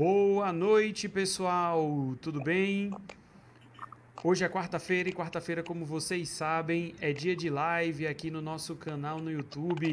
[0.00, 2.16] Boa noite, pessoal.
[2.22, 2.90] Tudo bem?
[4.24, 8.74] Hoje é quarta-feira e quarta-feira, como vocês sabem, é dia de live aqui no nosso
[8.74, 9.92] canal no YouTube.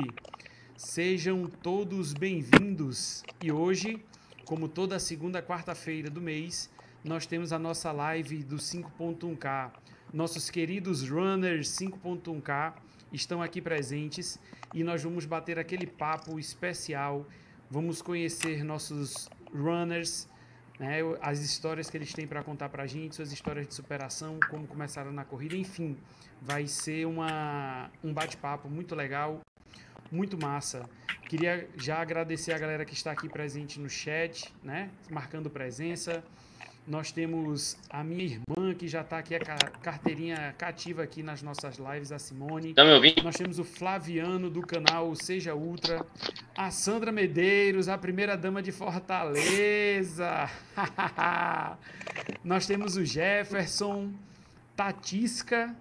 [0.78, 3.22] Sejam todos bem-vindos.
[3.44, 4.02] E hoje,
[4.46, 6.70] como toda segunda quarta-feira do mês,
[7.04, 9.72] nós temos a nossa live do 5.1K.
[10.14, 12.76] Nossos queridos runners 5.1K
[13.12, 14.40] estão aqui presentes
[14.74, 17.26] e nós vamos bater aquele papo especial.
[17.70, 20.28] Vamos conhecer nossos runners,
[20.80, 24.40] né, as histórias que eles têm para contar para a gente, suas histórias de superação,
[24.50, 25.98] como começaram na corrida, enfim,
[26.42, 29.42] vai ser uma, um bate-papo muito legal,
[30.12, 30.88] muito massa.
[31.28, 36.24] Queria já agradecer a galera que está aqui presente no chat, né, marcando presença.
[36.88, 41.76] Nós temos a minha irmã, que já está aqui, a carteirinha cativa aqui nas nossas
[41.76, 42.74] lives, a Simone.
[42.74, 43.22] Tá me ouvindo?
[43.24, 46.06] Nós temos o Flaviano, do canal Seja Ultra.
[46.56, 50.50] A Sandra Medeiros, a primeira dama de Fortaleza.
[52.42, 54.14] Nós temos o Jefferson,
[54.74, 55.76] Tatisca.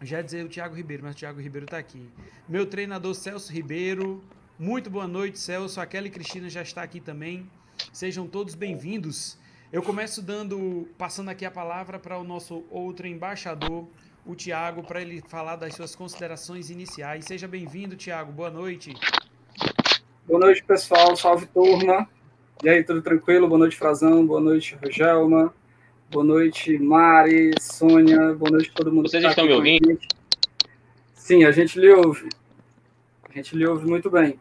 [0.00, 2.08] Já ia dizer o Thiago Ribeiro, mas o Thiago Ribeiro está aqui.
[2.48, 4.24] Meu treinador Celso Ribeiro.
[4.58, 5.78] Muito boa noite, Celso.
[5.78, 7.46] A Kelly Cristina já está aqui também.
[7.92, 9.41] Sejam todos bem-vindos.
[9.72, 13.88] Eu começo dando, passando aqui a palavra para o nosso outro embaixador,
[14.26, 17.24] o Tiago, para ele falar das suas considerações iniciais.
[17.24, 18.30] Seja bem-vindo, Tiago.
[18.30, 18.92] Boa noite.
[20.26, 21.16] Boa noite, pessoal.
[21.16, 22.06] Salve, turma.
[22.62, 23.48] E aí, tudo tranquilo?
[23.48, 24.26] Boa noite, Frazão.
[24.26, 25.54] Boa noite, Rogelma.
[26.10, 28.34] Boa noite, Mari, Sônia.
[28.34, 29.08] Boa noite, todo mundo.
[29.08, 29.98] Vocês tá estão me ouvindo?
[31.14, 32.28] Sim, a gente lhe ouve.
[33.26, 34.38] A gente lhe ouve muito bem.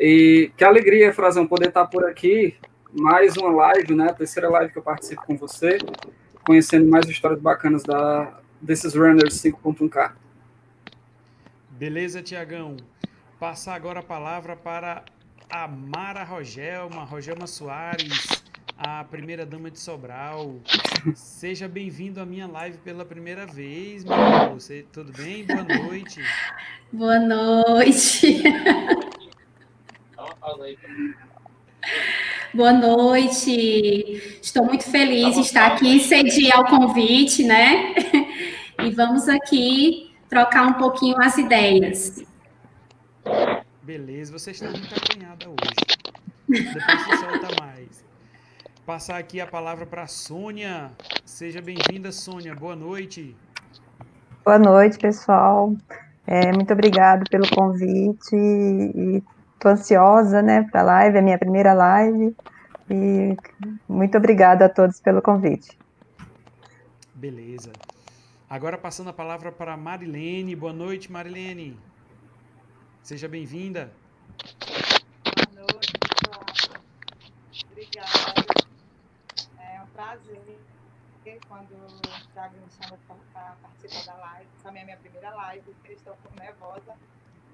[0.00, 2.56] E que alegria, Frazão, poder estar por aqui
[2.96, 4.08] mais uma live, né?
[4.08, 5.78] A terceira live que eu participo com você,
[6.44, 10.12] conhecendo mais histórias bacanas da, desses runners 5.1K.
[11.70, 12.76] Beleza, Tiagão.
[13.38, 15.04] Passar agora a palavra para
[15.50, 18.42] a Mara Rogelma, Rogelma Soares,
[18.78, 20.56] a primeira dama de Sobral.
[21.14, 24.54] Seja bem-vindo à minha live pela primeira vez, meu amor.
[24.54, 25.44] Você, tudo bem?
[25.44, 26.22] Boa noite.
[26.90, 28.42] Boa noite.
[32.56, 34.40] Boa noite.
[34.40, 37.94] Estou muito feliz de estar aqui, cedi ao convite, né?
[38.78, 42.22] E vamos aqui trocar um pouquinho as ideias.
[43.82, 46.14] Beleza, você está muito acanhada hoje.
[46.46, 48.04] Depois você solta mais.
[48.84, 50.90] Passar aqui a palavra para a Sônia.
[51.24, 52.54] Seja bem-vinda, Sônia.
[52.54, 53.34] Boa noite.
[54.44, 55.74] Boa noite, pessoal.
[56.26, 59.22] É, muito obrigado pelo convite e
[59.56, 62.36] Estou ansiosa, né, para a live, é a minha primeira live.
[62.90, 63.36] E
[63.88, 65.76] muito obrigada a todos pelo convite.
[67.14, 67.72] Beleza.
[68.48, 70.54] Agora passando a palavra para Marilene.
[70.54, 71.76] Boa noite, Marilene.
[73.02, 73.90] Seja bem-vinda.
[75.34, 76.44] Boa noite, pessoal.
[77.72, 78.68] Obrigada.
[79.58, 80.58] É um prazer
[81.48, 82.98] quando o Thiago me chama
[83.32, 84.46] para participar da live.
[84.62, 86.94] Também é a minha primeira live, estou um pouco nervosa,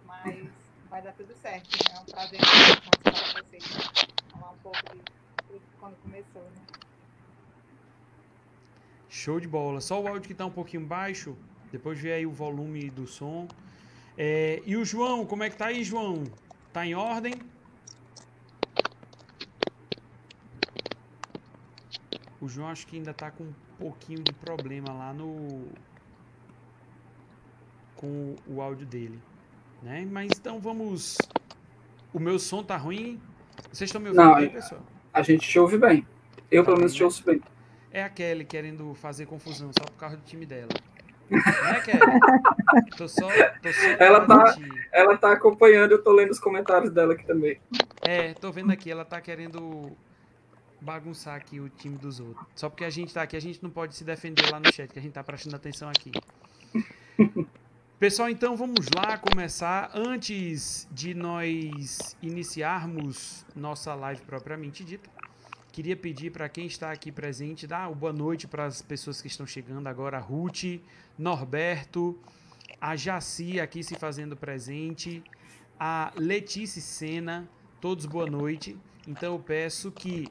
[0.04, 0.48] mas
[0.92, 1.70] vai dar tudo certo.
[1.70, 1.96] Né?
[1.96, 3.64] É um prazer participar com vocês.
[4.30, 5.02] Falar um pouco de
[5.48, 6.62] tudo quando começou, né?
[9.08, 9.80] Show de bola.
[9.80, 11.34] Só o áudio que está um pouquinho baixo.
[11.70, 13.48] Depois vê aí o volume do som.
[14.18, 16.24] É, e o João, como é que tá aí, João?
[16.74, 17.32] Tá em ordem?
[22.38, 25.68] O João acho que ainda tá com um pouquinho de problema lá no
[27.96, 29.31] com o áudio dele.
[29.82, 30.06] Né?
[30.10, 31.18] Mas então vamos.
[32.12, 33.20] O meu som tá ruim?
[33.72, 34.80] Vocês estão me ouvindo Não, bem, pessoal?
[35.12, 36.06] A gente te ouve bem.
[36.50, 37.40] Eu, tá pelo menos, te ouço bem.
[37.90, 40.68] É a Kelly querendo fazer confusão só por causa do time dela.
[41.30, 42.00] Né, Kelly?
[42.96, 43.28] tô só,
[43.62, 44.56] tô só ela, tá,
[44.92, 47.60] ela tá acompanhando, eu tô lendo os comentários dela aqui também.
[48.02, 49.90] É, tô vendo aqui, ela tá querendo
[50.80, 52.46] bagunçar aqui o time dos outros.
[52.54, 54.90] Só porque a gente tá aqui, a gente não pode se defender lá no chat,
[54.90, 56.12] que a gente tá prestando atenção aqui.
[58.02, 59.92] Pessoal, então vamos lá começar.
[59.94, 65.08] Antes de nós iniciarmos nossa live propriamente dita,
[65.70, 69.28] queria pedir para quem está aqui presente, dar uma boa noite para as pessoas que
[69.28, 70.80] estão chegando agora, Ruth,
[71.16, 72.18] Norberto,
[72.80, 75.22] a Jaci aqui se fazendo presente,
[75.78, 77.48] a Letícia Sena,
[77.80, 78.76] todos boa noite.
[79.06, 80.26] Então eu peço que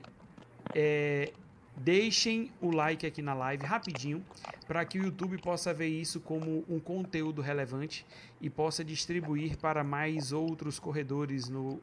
[0.75, 1.31] é,
[1.75, 4.23] Deixem o like aqui na live rapidinho
[4.67, 8.05] para que o YouTube possa ver isso como um conteúdo relevante
[8.39, 11.79] e possa distribuir para mais outros corredores no,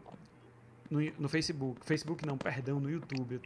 [0.91, 1.85] no, no Facebook.
[1.85, 3.37] Facebook não, perdão, no YouTube.
[3.37, 3.41] Eu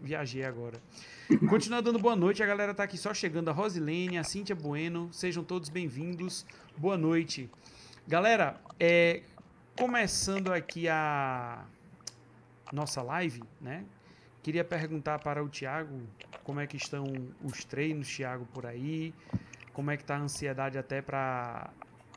[0.00, 0.80] viajei agora.
[1.48, 3.48] Continuando dando boa noite, a galera tá aqui só chegando.
[3.48, 6.46] A Rosilene, a Cíntia Bueno, sejam todos bem-vindos.
[6.76, 7.50] Boa noite.
[8.06, 9.22] Galera, é,
[9.76, 11.64] começando aqui a
[12.72, 13.84] nossa live, né?
[14.46, 15.98] Queria perguntar para o Tiago
[16.44, 17.04] como é que estão
[17.42, 19.12] os treinos, Tiago, por aí,
[19.72, 21.68] como é que está a ansiedade até para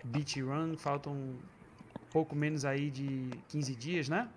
[0.04, 1.18] Beach Run, faltam
[2.12, 4.30] pouco menos aí de 15 dias, né?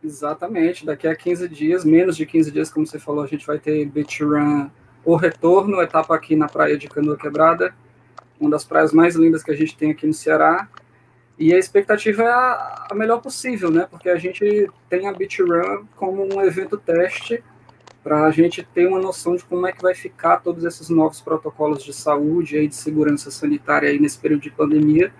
[0.00, 3.58] Exatamente, daqui a 15 dias, menos de 15 dias, como você falou, a gente vai
[3.58, 4.70] ter Beach Run
[5.04, 7.74] o retorno, etapa aqui na praia de Canoa Quebrada,
[8.38, 10.68] uma das praias mais lindas que a gente tem aqui no Ceará.
[11.40, 13.88] E a expectativa é a, a melhor possível, né?
[13.90, 17.42] Porque a gente tem a Beach Run como um evento teste
[18.04, 21.22] para a gente ter uma noção de como é que vai ficar todos esses novos
[21.22, 25.10] protocolos de saúde e de segurança sanitária aí nesse período de pandemia.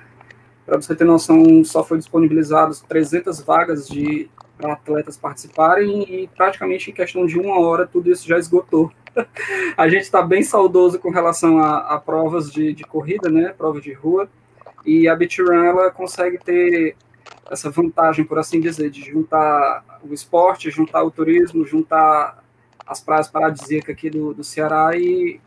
[0.66, 6.90] Para você ter noção, só foi disponibilizados 300 vagas de para atletas participarem e praticamente
[6.90, 8.92] em questão de uma hora tudo isso já esgotou.
[9.74, 13.80] a gente está bem saudoso com relação a, a provas de, de, corrida, né, prova
[13.80, 14.28] de rua,
[14.84, 16.96] e a Beach Run ela consegue ter
[17.50, 22.42] essa vantagem, por assim dizer, de juntar o esporte, juntar o turismo, juntar
[22.86, 25.40] as praias paradisíacas aqui do, do Ceará e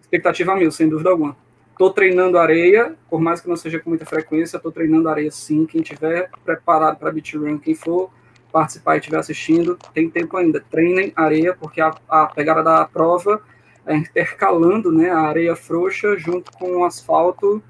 [0.00, 1.36] expectativa mil, sem dúvida alguma.
[1.70, 5.66] Estou treinando areia, por mais que não seja com muita frequência, estou treinando areia sim.
[5.66, 8.10] Quem tiver preparado para beach quem for
[8.52, 10.60] participar e estiver assistindo, tem tempo ainda.
[10.60, 13.42] Treinem areia, porque a, a pegada da prova
[13.84, 17.60] é intercalando né, a areia frouxa junto com o asfalto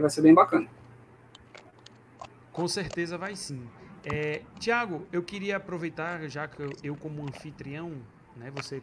[0.00, 0.66] vai ser bem bacana.
[2.52, 3.62] Com certeza vai sim.
[4.04, 7.92] É, Tiago, eu queria aproveitar, já que eu, eu como anfitrião,
[8.36, 8.82] né, você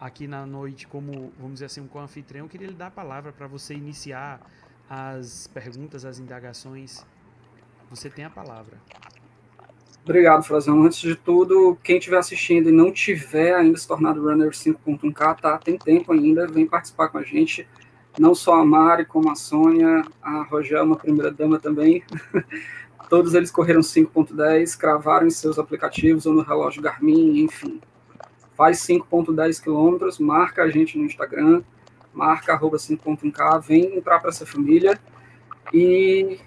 [0.00, 3.46] aqui na noite como, vamos dizer assim, como anfitrião, queria lhe dar a palavra para
[3.46, 4.40] você iniciar
[4.88, 7.04] as perguntas, as indagações.
[7.90, 8.78] Você tem a palavra.
[10.02, 10.82] Obrigado, Frazão.
[10.82, 15.56] Antes de tudo, quem estiver assistindo e não tiver ainda se tornado runner 5.1K, tá?
[15.56, 17.66] Tem tempo ainda, vem participar com a gente.
[18.18, 22.02] Não só a Mari, como a Sônia, a Rogelma, primeira dama também.
[23.10, 27.80] Todos eles correram 5.10, cravaram em seus aplicativos ou no relógio Garmin, enfim
[28.56, 31.62] faz 5.10 quilômetros, marca a gente no Instagram,
[32.12, 34.98] marca arroba 5.1k, vem entrar para essa família.
[35.72, 36.38] E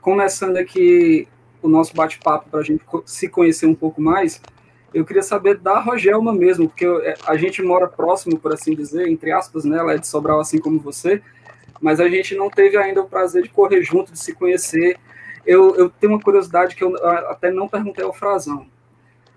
[0.00, 1.28] começando aqui
[1.60, 4.40] o nosso bate-papo para a gente se conhecer um pouco mais,
[4.94, 9.08] eu queria saber da Rogelma mesmo, porque é, a gente mora próximo, por assim dizer,
[9.08, 9.78] entre aspas, né?
[9.78, 11.22] Ela é de Sobral, assim como você,
[11.80, 14.98] mas a gente não teve ainda o prazer de correr junto, de se conhecer.
[15.44, 16.94] Eu, eu tenho uma curiosidade que eu
[17.28, 18.66] até não perguntei ao Frazão.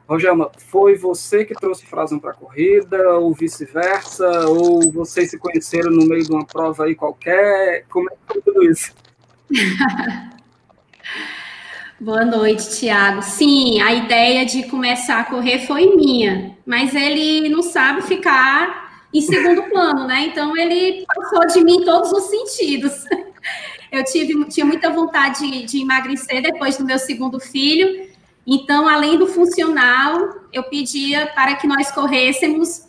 [0.07, 5.89] Rogelma, foi você que trouxe Frazão para a corrida, ou vice-versa, ou vocês se conheceram
[5.89, 7.85] no meio de uma prova aí qualquer?
[7.89, 8.93] Como é que foi tudo isso?
[12.05, 13.23] Boa noite, Tiago.
[13.23, 19.21] Sim, a ideia de começar a correr foi minha, mas ele não sabe ficar em
[19.21, 20.27] segundo plano, né?
[20.27, 22.93] Então ele passou de mim em todos os sentidos.
[23.91, 28.07] Eu tive, tinha muita vontade de, de emagrecer depois do meu segundo filho,
[28.45, 32.83] então, além do funcional, eu pedia para que nós corrêssemos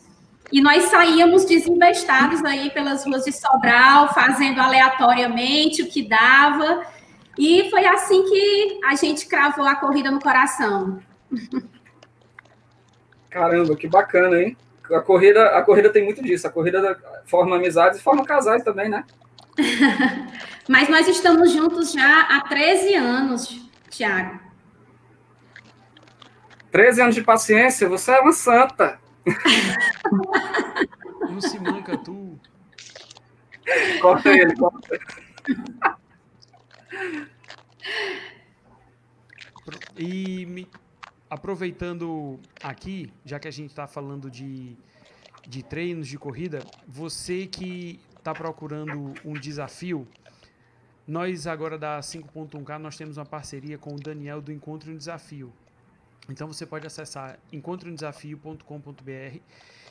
[0.52, 6.82] e nós saíamos desinvestados aí pelas ruas de Sobral, fazendo aleatoriamente o que dava.
[7.38, 11.00] E foi assim que a gente cravou a corrida no coração.
[13.28, 14.56] Caramba, que bacana, hein?
[14.90, 16.46] A corrida, a corrida tem muito disso.
[16.46, 19.04] A corrida forma amizades e forma casais também, né?
[20.68, 24.40] Mas nós estamos juntos já há 13 anos, Tiago.
[26.70, 28.98] 13 anos de paciência, você é uma santa.
[31.30, 32.38] Não se manca, tu.
[34.00, 34.98] Corta ele, corta.
[39.98, 40.68] E me,
[41.28, 44.76] aproveitando aqui, já que a gente está falando de,
[45.46, 50.06] de treinos de corrida, você que está procurando um desafio,
[51.06, 55.52] nós agora da 5.1K, nós temos uma parceria com o Daniel do Encontro um Desafio.
[56.28, 59.38] Então você pode acessar encontroumdesafio.com.br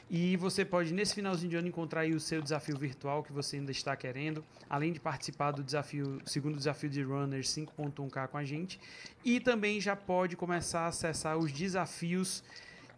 [0.09, 3.71] e você pode, nesse finalzinho de ano, encontrar o seu desafio virtual que você ainda
[3.71, 8.79] está querendo, além de participar do desafio, segundo desafio de Runners 5.1K com a gente.
[9.23, 12.43] E também já pode começar a acessar os desafios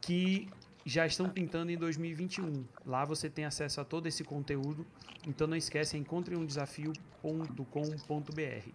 [0.01, 0.49] que
[0.85, 2.65] já estão pintando em 2021.
[2.85, 4.85] Lá você tem acesso a todo esse conteúdo.
[5.25, 8.69] Então não esquece, encontreumdesafio.com.br.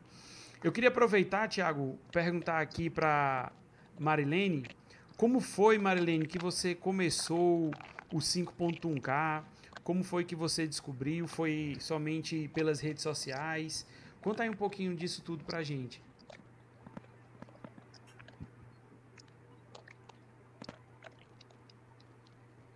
[0.64, 3.52] Eu queria aproveitar, Thiago, perguntar aqui para
[3.98, 4.64] Marilene.
[5.16, 7.72] Como foi, Marilene, que você começou
[8.12, 9.44] o 5.1K?
[9.82, 11.26] Como foi que você descobriu?
[11.26, 13.86] Foi somente pelas redes sociais?
[14.20, 16.02] Conta aí um pouquinho disso tudo pra gente.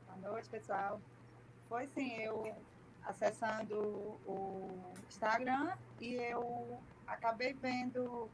[0.06, 1.00] Boa noite, pessoal.
[1.68, 2.54] Foi sim, eu
[3.04, 3.76] acessando
[4.26, 4.68] o
[5.08, 8.28] Instagram e eu acabei vendo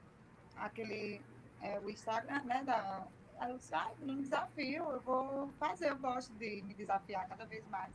[0.57, 1.21] aquele
[1.61, 3.07] é, o Instagram, né, da,
[3.43, 7.45] Aí eu disse, ah, um desafio, eu vou fazer, eu gosto de me desafiar cada
[7.45, 7.91] vez mais.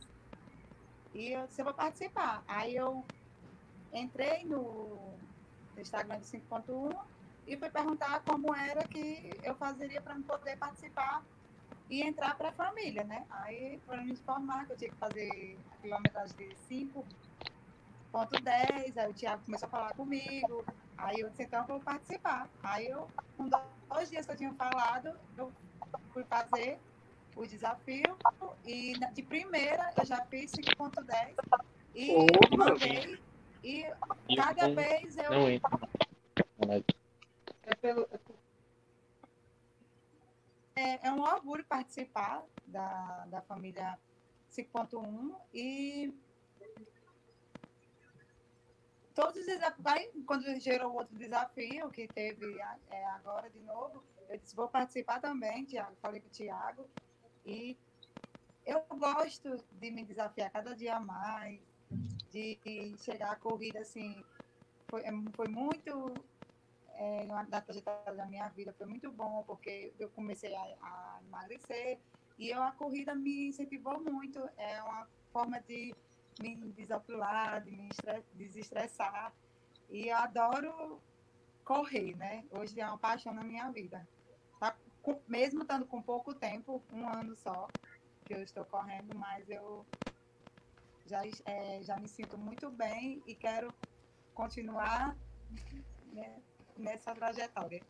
[1.14, 2.44] E eu disse, eu vou participar.
[2.46, 3.02] Aí eu
[3.94, 5.14] entrei no
[5.78, 6.94] Instagram do 5.1
[7.46, 11.24] e fui perguntar como era que eu fazeria para poder participar
[11.88, 13.24] e entrar para a família, né?
[13.30, 19.42] Aí foram me informar que eu tinha que fazer quilometragem de 5.10, aí o Tiago
[19.46, 20.62] começou a falar comigo,
[20.98, 22.48] aí eu disse, então eu vou participar.
[22.62, 25.52] Aí eu, com dois dias que eu tinha falado, eu
[26.12, 26.78] fui fazer
[27.36, 28.16] o desafio
[28.64, 31.34] e de primeira eu já fiz 5.10
[31.94, 32.12] e
[32.56, 33.20] mandei
[33.62, 33.84] e
[34.36, 35.30] cada vez eu.
[35.30, 35.78] Não entra.
[37.62, 38.08] É, pelo,
[40.74, 43.98] é, é um orgulho participar da, da família
[44.50, 46.14] 5.1 e
[49.18, 52.56] todos os desafios, quando gerou outro desafio que teve
[52.88, 56.88] é, agora de novo, eu disse, vou participar também, Tiago, falei com o Tiago,
[57.44, 57.76] e
[58.64, 61.58] eu gosto de me desafiar cada dia mais,
[62.30, 64.24] de chegar à corrida assim,
[64.86, 66.14] foi, é, foi muito
[66.94, 71.98] é, da trajetória da minha vida, foi muito bom, porque eu comecei a, a emagrecer
[72.38, 75.92] e eu, a corrida me incentivou muito, é uma forma de
[76.42, 77.88] me desopilar, de me
[78.34, 79.32] desestressar,
[79.90, 81.00] e eu adoro
[81.64, 82.44] correr, né?
[82.50, 84.06] Hoje é uma paixão na minha vida.
[84.58, 84.76] Tá,
[85.26, 87.68] mesmo estando com pouco tempo, um ano só,
[88.24, 89.84] que eu estou correndo, mas eu
[91.06, 93.72] já, é, já me sinto muito bem e quero
[94.34, 95.16] continuar
[96.12, 96.36] né,
[96.76, 97.82] nessa trajetória.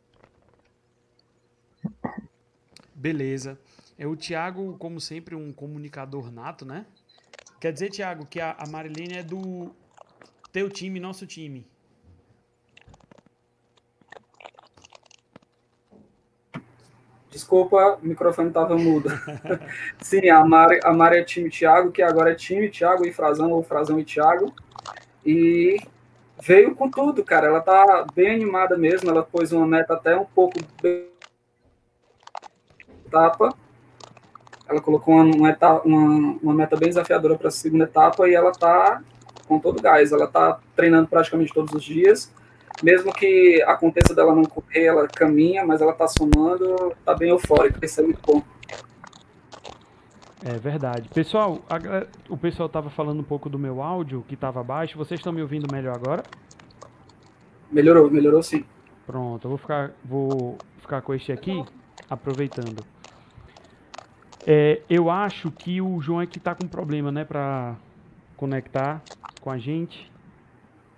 [2.94, 3.58] Beleza.
[3.96, 6.86] É o Tiago, como sempre, um comunicador nato, né?
[7.60, 9.74] Quer dizer, Tiago, que a, a Marilene é do
[10.52, 11.66] teu time, nosso time.
[17.30, 19.10] Desculpa, o microfone estava mudo.
[20.00, 23.52] Sim, a Mari, a Mari é time Thiago, que agora é time Thiago e Frazão,
[23.52, 24.52] ou Frazão e Thiago.
[25.24, 25.78] E
[26.40, 27.48] veio com tudo, cara.
[27.48, 29.10] Ela tá bem animada mesmo.
[29.10, 30.58] Ela pôs uma meta até um pouco
[33.06, 33.54] etapa.
[34.68, 39.02] Ela colocou uma, uma, uma, meta bem desafiadora para a segunda etapa e ela tá
[39.46, 40.12] com todo gás.
[40.12, 42.30] Ela tá treinando praticamente todos os dias
[42.82, 47.84] mesmo que aconteça dela não correr, ela caminha, mas ela tá somando, tá bem eufórica,
[47.84, 48.42] isso é muito bom.
[50.44, 51.08] É verdade.
[51.08, 54.96] Pessoal, a, o pessoal tava falando um pouco do meu áudio, que tava baixo.
[54.96, 56.22] Vocês estão me ouvindo melhor agora?
[57.70, 58.64] Melhorou, melhorou sim.
[59.04, 61.64] Pronto, eu vou ficar, vou ficar com este aqui,
[62.08, 62.84] aproveitando.
[64.50, 67.76] É, eu acho que o João é que tá com problema, né, para
[68.34, 69.02] conectar
[69.42, 70.10] com a gente.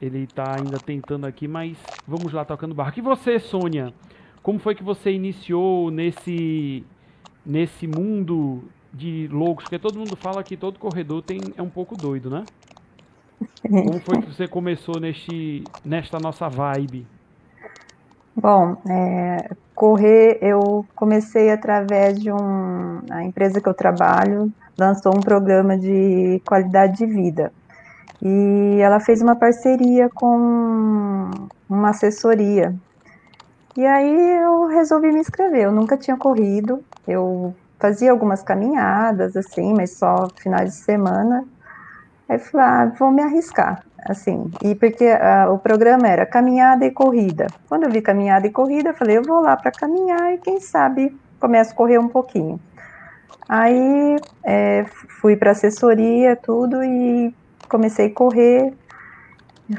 [0.00, 1.76] Ele está ainda tentando aqui, mas
[2.06, 3.00] vamos lá tocando barco.
[3.00, 3.92] E você, Sônia?
[4.40, 6.86] Como foi que você iniciou nesse
[7.44, 8.62] nesse mundo
[8.94, 9.64] de loucos?
[9.64, 12.44] Porque todo mundo fala que todo corredor tem é um pouco doido, né?
[13.68, 17.04] Como foi que você começou neste nesta nossa vibe?
[18.36, 19.50] Bom, é,
[19.80, 26.42] correr eu comecei através de um a empresa que eu trabalho lançou um programa de
[26.44, 27.50] qualidade de vida
[28.20, 31.30] e ela fez uma parceria com
[31.66, 32.74] uma assessoria.
[33.74, 35.62] E aí eu resolvi me inscrever.
[35.62, 41.42] Eu nunca tinha corrido, eu fazia algumas caminhadas, assim, mas só finais de semana.
[42.28, 44.50] Aí falei, ah, vou me arriscar, assim.
[44.62, 47.46] E porque uh, o programa era caminhada e corrida.
[47.68, 50.60] Quando eu vi caminhada e corrida, eu falei, eu vou lá para caminhar e quem
[50.60, 52.60] sabe começo a correr um pouquinho.
[53.48, 54.84] Aí é,
[55.20, 57.34] fui para assessoria, tudo, e
[57.68, 58.72] comecei a correr,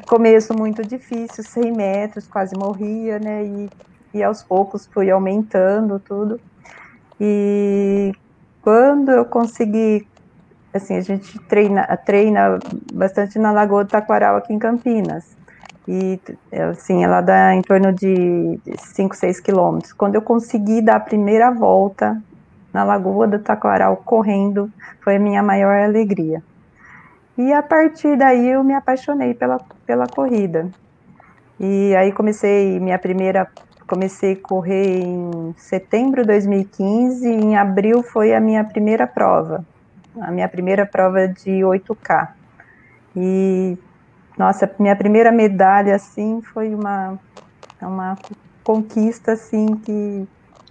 [0.08, 3.70] começo muito difícil, 100 metros, quase morria, né, e,
[4.14, 6.40] e aos poucos fui aumentando tudo,
[7.20, 8.14] e
[8.62, 10.08] quando eu consegui,
[10.74, 12.60] assim, a gente treina, treina
[12.94, 15.26] bastante na Lagoa do Taquaral aqui em Campinas,
[15.88, 16.20] e
[16.70, 19.94] assim, ela dá em torno de 5, 6 quilômetros.
[19.94, 22.22] Quando eu consegui dar a primeira volta
[22.72, 26.42] na Lagoa do Taquaral correndo, foi a minha maior alegria.
[27.38, 30.70] E a partir daí eu me apaixonei pela, pela corrida.
[31.60, 33.48] E aí comecei minha primeira
[33.88, 39.66] comecei a correr em setembro de 2015 e em abril foi a minha primeira prova.
[40.20, 42.34] A minha primeira prova de 8K.
[43.16, 43.78] E
[44.38, 47.20] nossa, minha primeira medalha assim foi uma
[47.82, 48.18] uma
[48.64, 50.28] conquista assim que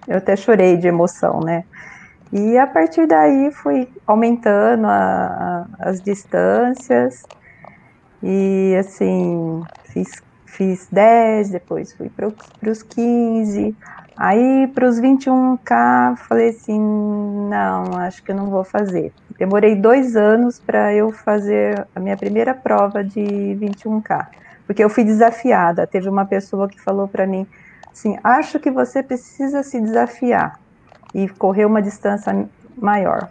[0.07, 1.65] eu até chorei de emoção, né?
[2.33, 7.29] E a partir daí fui aumentando a, a, as distâncias
[8.23, 10.09] e assim fiz,
[10.47, 12.29] fiz 10, depois fui para
[12.71, 13.77] os 15,
[14.23, 19.15] Aí, para os 21K, falei assim: não, acho que eu não vou fazer.
[19.39, 24.27] Demorei dois anos para eu fazer a minha primeira prova de 21K,
[24.67, 25.87] porque eu fui desafiada.
[25.87, 27.47] Teve uma pessoa que falou para mim
[27.91, 30.61] assim: acho que você precisa se desafiar
[31.15, 32.47] e correr uma distância
[32.77, 33.31] maior.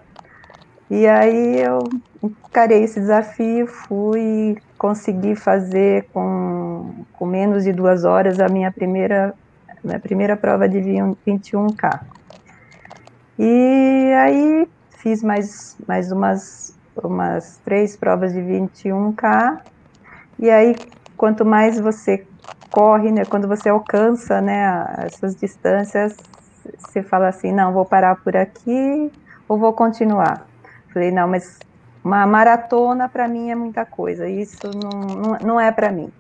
[0.90, 1.88] E aí eu
[2.24, 9.36] encarei esse desafio, fui conseguir fazer com, com menos de duas horas a minha primeira
[9.84, 12.02] minha primeira prova de 21K.
[13.38, 14.68] E aí
[14.98, 19.60] fiz mais, mais umas, umas três provas de 21K,
[20.38, 20.76] e aí
[21.16, 22.26] quanto mais você
[22.72, 26.16] corre, né, quando você alcança, né, essas distâncias,
[26.78, 29.12] você fala assim, não, vou parar por aqui
[29.48, 30.46] ou vou continuar.
[30.94, 31.60] Falei, não, mas
[32.04, 36.12] uma maratona para mim é muita coisa, isso não, não, não é para mim.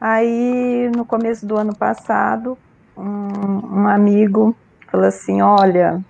[0.00, 2.56] Aí, no começo do ano passado,
[2.96, 4.56] um, um amigo
[4.90, 6.02] falou assim: Olha,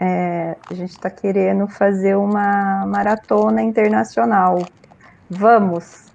[0.00, 4.62] é, a gente está querendo fazer uma maratona internacional.
[5.28, 6.06] Vamos?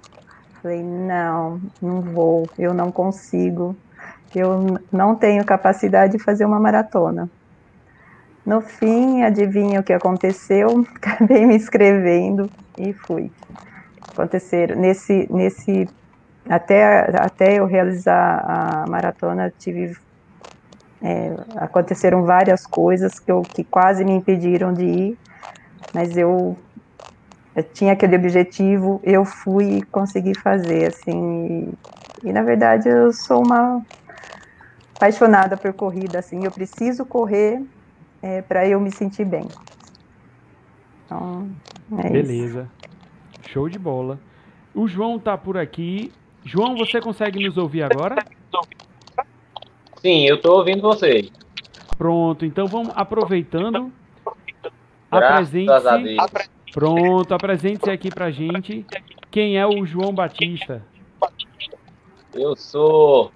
[0.60, 3.76] Falei: Não, não vou, eu não consigo.
[4.36, 7.30] Eu não tenho capacidade de fazer uma maratona.
[8.44, 10.84] No fim, adivinha o que aconteceu?
[10.98, 13.32] Acabei me inscrevendo e fui.
[14.12, 15.88] Aconteceram nesse nesse
[16.48, 19.92] até, até eu realizar a maratona, tive
[21.02, 25.18] é, aconteceram várias coisas que, eu, que quase me impediram de ir,
[25.94, 26.58] mas eu,
[27.56, 31.72] eu tinha aquele objetivo, eu fui e consegui fazer, assim,
[32.24, 33.82] e, e na verdade eu sou uma
[34.98, 37.58] apaixonada por corrida, assim, eu preciso correr
[38.22, 39.46] é, para eu me sentir bem.
[41.06, 41.50] Então,
[42.00, 42.70] é Beleza.
[43.42, 43.54] Isso.
[43.54, 44.20] Show de bola.
[44.76, 46.12] O João tá por aqui.
[46.50, 48.16] João, você consegue nos ouvir agora?
[50.02, 51.32] Sim, eu estou ouvindo vocês.
[51.96, 53.94] Pronto, então vamos aproveitando.
[55.12, 56.50] Apresente-se.
[56.72, 58.84] Pronto, apresente-se aqui pra gente.
[59.30, 60.84] Quem é o João Batista?
[62.34, 63.32] Eu sou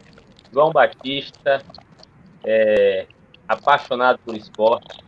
[0.52, 1.62] João Batista,
[2.44, 3.06] é,
[3.48, 5.04] apaixonado por esporte.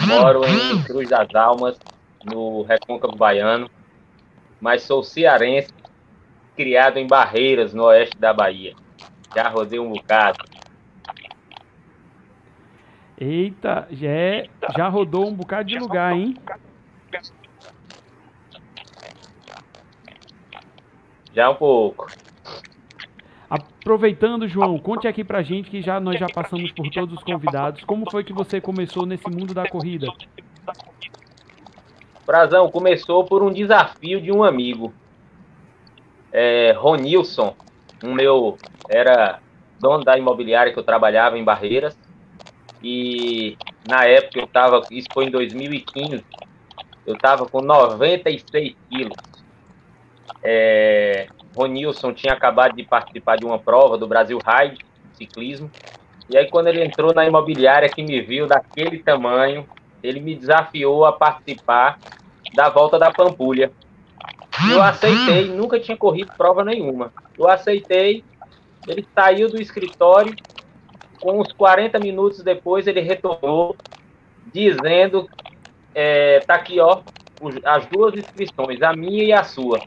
[0.00, 1.78] Moro em Cruz das Almas,
[2.24, 3.70] no Recôncavo Baiano,
[4.60, 5.72] mas sou cearense
[6.56, 8.74] criado em Barreiras, no oeste da Bahia.
[9.34, 10.44] Já rodei um bocado.
[13.18, 16.36] Eita, já, é, já rodou um bocado de lugar, hein?
[21.32, 22.06] Já um pouco.
[23.48, 27.84] Aproveitando, João, conte aqui pra gente que já nós já passamos por todos os convidados.
[27.84, 30.08] Como foi que você começou nesse mundo da corrida?
[32.24, 34.92] Frazão, começou por um desafio de um amigo
[36.34, 37.54] é, Ronilson,
[38.02, 38.58] um meu
[38.90, 39.38] era
[39.80, 41.96] dono da imobiliária que eu trabalhava em Barreiras
[42.82, 46.24] e na época eu estava, isso foi em 2015,
[47.06, 49.16] eu estava com 96 quilos.
[50.42, 54.76] É, Ronilson tinha acabado de participar de uma prova do Brasil Ride,
[55.12, 55.70] ciclismo,
[56.28, 59.66] e aí quando ele entrou na imobiliária que me viu daquele tamanho,
[60.02, 61.98] ele me desafiou a participar
[62.52, 63.72] da volta da Pampulha.
[64.70, 67.12] Eu aceitei, nunca tinha corrido prova nenhuma.
[67.38, 68.24] Eu aceitei,
[68.86, 70.34] ele saiu do escritório,
[71.20, 73.76] com uns 40 minutos depois ele retornou,
[74.52, 75.28] dizendo,
[75.94, 77.00] é, tá aqui ó,
[77.64, 79.80] as duas inscrições, a minha e a sua.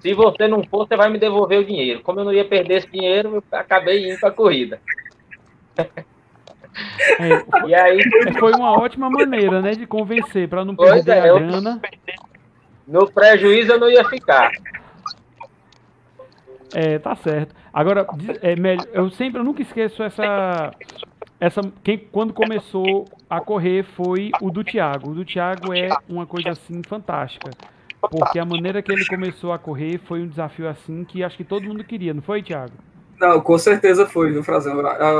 [0.00, 2.02] Se você não for, você vai me devolver o dinheiro.
[2.02, 4.80] Como eu não ia perder esse dinheiro, eu acabei indo para a corrida.
[7.18, 7.98] É, e aí
[8.38, 11.80] foi uma ótima maneira, né, de convencer para não perder é, a grana.
[12.86, 14.50] No prejuízo eu não ia ficar.
[16.74, 17.54] É, tá certo.
[17.72, 18.06] Agora,
[18.42, 18.54] é,
[18.92, 20.70] eu sempre, eu nunca esqueço essa,
[21.40, 25.10] essa, quem quando começou a correr foi o do Thiago.
[25.10, 27.50] O do Thiago é uma coisa assim fantástica,
[28.00, 31.44] porque a maneira que ele começou a correr foi um desafio assim que acho que
[31.44, 32.72] todo mundo queria, não foi, Thiago?
[33.18, 34.78] Não, com certeza foi, viu, Frazão?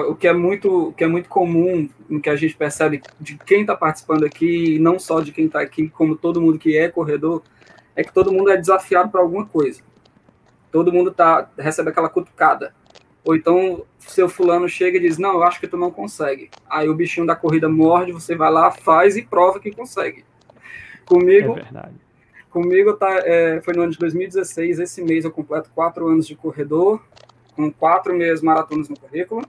[0.08, 3.38] O que é muito, o que é muito comum, o que a gente percebe de
[3.38, 6.76] quem está participando aqui, e não só de quem está aqui, como todo mundo que
[6.76, 7.42] é corredor,
[7.94, 9.80] é que todo mundo é desafiado para alguma coisa.
[10.70, 12.74] Todo mundo tá, recebe aquela cutucada.
[13.24, 16.50] Ou então, seu fulano chega e diz, não, eu acho que tu não consegue.
[16.68, 20.24] Aí o bichinho da corrida morde, você vai lá, faz e prova que consegue.
[21.06, 21.88] Comigo, é.
[22.50, 26.34] Comigo tá, é, foi no ano de 2016, esse mês eu completo quatro anos de
[26.34, 27.02] corredor,
[27.56, 29.42] com quatro meses maratonas no currículo.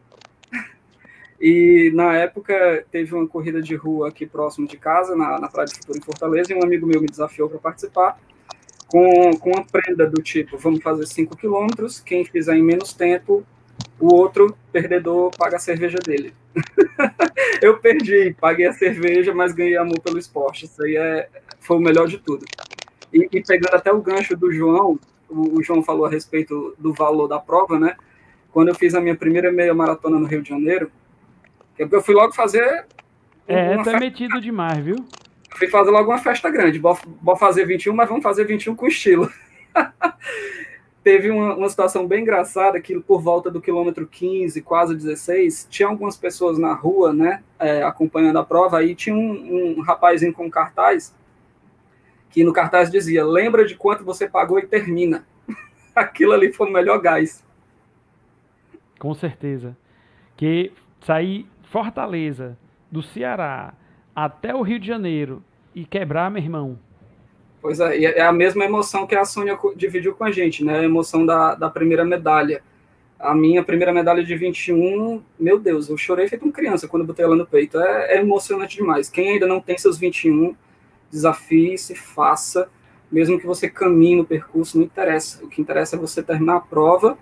[1.39, 5.67] E na época teve uma corrida de rua aqui próximo de casa, na, na Praia
[5.67, 8.17] de Futuro em Fortaleza, e um amigo meu me desafiou para participar
[8.87, 13.45] com, com uma prenda do tipo, vamos fazer 5 quilômetros, quem fizer em menos tempo
[13.99, 16.33] o outro perdedor paga a cerveja dele.
[17.61, 20.65] eu perdi, paguei a cerveja, mas ganhei amor pelo esporte.
[20.65, 21.27] Isso aí é,
[21.59, 22.45] foi o melhor de tudo.
[23.11, 26.93] E, e pegando até o gancho do João, o, o, João falou a respeito do
[26.93, 27.95] valor da prova, né?
[28.51, 30.91] Quando eu fiz a minha primeira meia maratona no Rio de Janeiro,
[31.77, 32.85] eu fui logo fazer.
[33.47, 33.99] É, tá festa...
[33.99, 34.95] metido demais, viu?
[35.55, 36.79] Fui fazer logo uma festa grande.
[36.79, 39.31] Vou, vou fazer 21, mas vamos fazer 21 com estilo.
[41.07, 45.87] teve uma, uma, situação bem engraçada que por volta do quilômetro 15, quase 16, tinha
[45.87, 50.51] algumas pessoas na rua, né, é, acompanhando a prova, aí tinha um, um rapazinho com
[50.51, 51.15] cartaz,
[52.29, 55.25] que no cartaz dizia, lembra de quanto você pagou e termina.
[55.95, 57.45] Aquilo ali foi o melhor gás.
[58.99, 59.77] Com certeza.
[60.35, 62.57] Que sair Fortaleza,
[62.91, 63.73] do Ceará,
[64.15, 65.43] até o Rio de Janeiro
[65.75, 66.79] e quebrar, meu irmão,
[67.61, 70.79] Pois é, é a mesma emoção que a Sônia dividiu com a gente, né?
[70.79, 72.61] A emoção da, da primeira medalha.
[73.19, 77.25] A minha primeira medalha de 21, meu Deus, eu chorei feito uma criança quando botei
[77.25, 77.79] ela no peito.
[77.79, 79.09] É, é emocionante demais.
[79.09, 80.55] Quem ainda não tem seus 21,
[81.11, 82.69] desafie-se, faça.
[83.11, 85.43] Mesmo que você caminhe no percurso, não interessa.
[85.43, 87.17] O que interessa é você terminar a prova,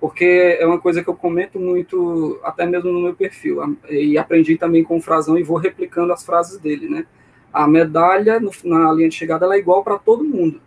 [0.00, 3.78] porque é uma coisa que eu comento muito, até mesmo no meu perfil.
[3.88, 7.06] E aprendi também com o Frazão e vou replicando as frases dele, né?
[7.52, 10.60] a medalha no, na linha de chegada é igual para todo mundo.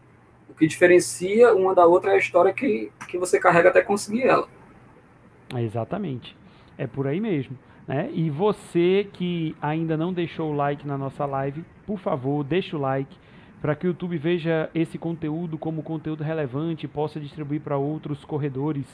[0.48, 4.24] O que diferencia uma da outra é a história que, que você carrega até conseguir
[4.24, 4.48] ela.
[5.58, 6.38] Exatamente.
[6.78, 7.58] É por aí mesmo.
[7.88, 8.10] Né?
[8.14, 12.80] E você que ainda não deixou o like na nossa live, por favor, deixa o
[12.80, 13.16] like
[13.62, 18.24] para que o YouTube veja esse conteúdo como conteúdo relevante e possa distribuir para outros
[18.26, 18.86] corredores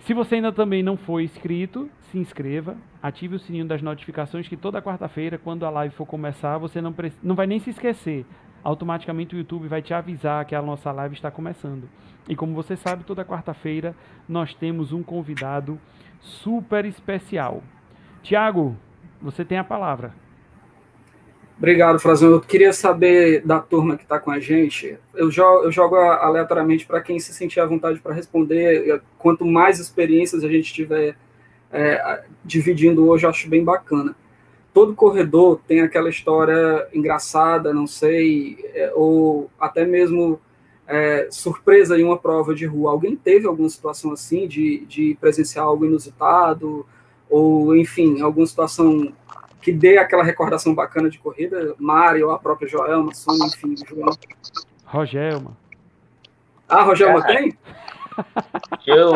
[0.00, 4.56] se você ainda também não foi inscrito, se inscreva, ative o sininho das notificações que
[4.56, 8.24] toda quarta-feira, quando a live for começar, você não, não vai nem se esquecer.
[8.64, 11.88] Automaticamente o YouTube vai te avisar que a nossa live está começando.
[12.28, 13.94] E como você sabe, toda quarta-feira
[14.28, 15.78] nós temos um convidado
[16.20, 17.62] super especial.
[18.22, 18.76] Tiago,
[19.20, 20.12] você tem a palavra.
[21.58, 22.30] Obrigado, Frazão.
[22.30, 24.96] Eu queria saber da turma que está com a gente.
[25.12, 29.02] Eu jogo, eu jogo aleatoriamente para quem se sentir à vontade para responder.
[29.18, 31.16] Quanto mais experiências a gente tiver
[31.72, 34.14] é, dividindo hoje, eu acho bem bacana.
[34.72, 40.40] Todo corredor tem aquela história engraçada, não sei, é, ou até mesmo
[40.86, 42.92] é, surpresa em uma prova de rua.
[42.92, 46.86] Alguém teve alguma situação assim de, de presenciar algo inusitado?
[47.30, 49.12] Ou, enfim, alguma situação
[49.60, 54.10] que dê aquela recordação bacana de corrida, Mário, a própria Joelma, Sônia, enfim, João.
[54.84, 55.56] Rogelma.
[56.68, 57.56] Ah, Rogelma tem?
[58.86, 59.12] Eu...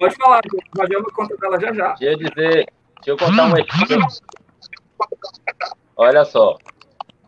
[0.00, 0.40] Pode falar,
[0.76, 1.94] Rogelma conta dela já já.
[1.94, 4.06] Deixa eu dizer, deixa eu contar uma história.
[5.96, 6.56] Olha só,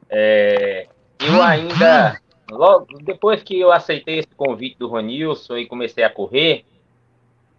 [0.09, 0.88] é,
[1.20, 2.20] eu ainda,
[2.51, 6.64] logo depois que eu aceitei esse convite do Ronilson e comecei a correr,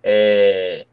[0.03, 0.85] é,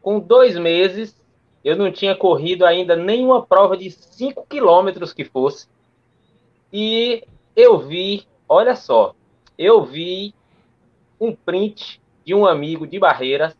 [0.00, 1.20] com dois meses,
[1.64, 5.68] eu não tinha corrido ainda nenhuma prova de 5 quilômetros que fosse.
[6.72, 7.24] E
[7.56, 9.14] eu vi, olha só,
[9.58, 10.34] eu vi
[11.20, 13.56] um print de um amigo de Barreiras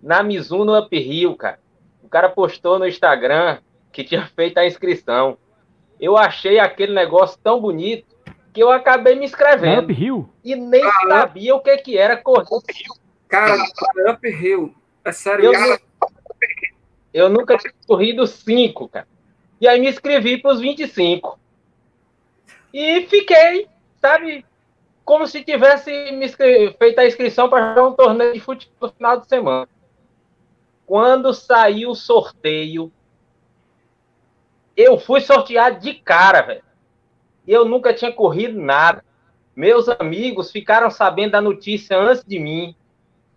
[0.00, 1.60] na Mizuno Up Hill, cara.
[2.02, 3.58] O cara postou no Instagram
[3.92, 5.36] que tinha feito a inscrição.
[6.00, 8.16] Eu achei aquele negócio tão bonito
[8.52, 9.84] que eu acabei me inscrevendo.
[9.84, 10.28] Up Hill?
[10.44, 12.46] E nem sabia o que, que era correr.
[13.32, 13.56] Cara,
[14.12, 15.80] Up Hill é sério, eu, cara...
[17.14, 19.08] eu nunca tinha corrido 5, cara.
[19.58, 21.40] E aí me inscrevi para os 25.
[22.74, 23.68] E fiquei,
[24.02, 24.44] sabe,
[25.02, 25.90] como se tivesse
[26.78, 29.66] feito a inscrição para jogar um torneio de futebol no final de semana.
[30.84, 32.92] Quando saiu o sorteio,
[34.76, 36.64] eu fui sorteado de cara, velho.
[37.48, 39.02] Eu nunca tinha corrido nada.
[39.56, 42.76] Meus amigos ficaram sabendo da notícia antes de mim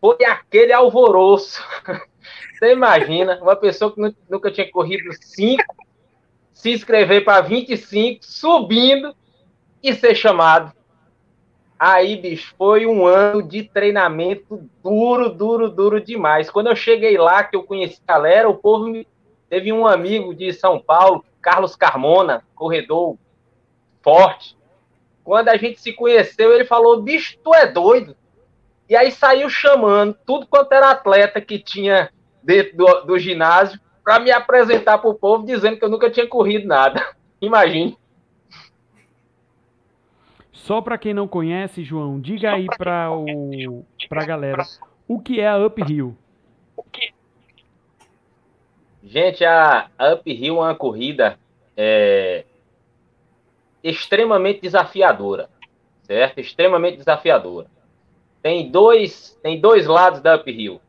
[0.05, 1.63] foi aquele alvoroço.
[2.53, 5.63] Você imagina, uma pessoa que nunca tinha corrido 5,
[6.53, 9.15] se inscrever para 25, subindo
[9.81, 10.71] e ser chamado.
[11.77, 16.49] Aí, bicho, foi um ano de treinamento duro, duro, duro demais.
[16.49, 19.07] Quando eu cheguei lá, que eu conheci a galera, o povo me...
[19.49, 23.17] teve um amigo de São Paulo, Carlos Carmona, corredor
[24.01, 24.55] forte.
[25.23, 28.15] Quando a gente se conheceu, ele falou: bicho, tu é doido.
[28.89, 32.09] E aí saiu chamando tudo quanto era atleta que tinha
[32.43, 36.27] dentro do, do ginásio para me apresentar para o povo dizendo que eu nunca tinha
[36.27, 37.15] corrido nada.
[37.41, 37.97] Imagine.
[40.51, 44.63] Só para quem não conhece, João, diga aí para o para a galera
[45.07, 46.15] o que é a Uphill.
[49.03, 51.37] Gente, a, a Uphill é uma corrida
[51.77, 52.45] é,
[53.83, 55.49] extremamente desafiadora,
[56.03, 56.39] certo?
[56.39, 57.67] Extremamente desafiadora.
[58.45, 60.79] Tem dois, tem dois lados da uphill.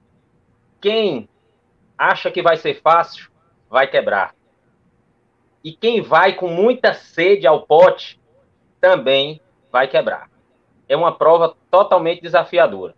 [0.78, 1.26] Quem
[1.96, 3.30] acha que vai ser fácil,
[3.70, 4.34] vai quebrar.
[5.64, 8.20] E quem vai com muita sede ao pote,
[8.78, 9.40] também
[9.72, 10.28] vai quebrar.
[10.86, 12.94] É uma prova totalmente desafiadora,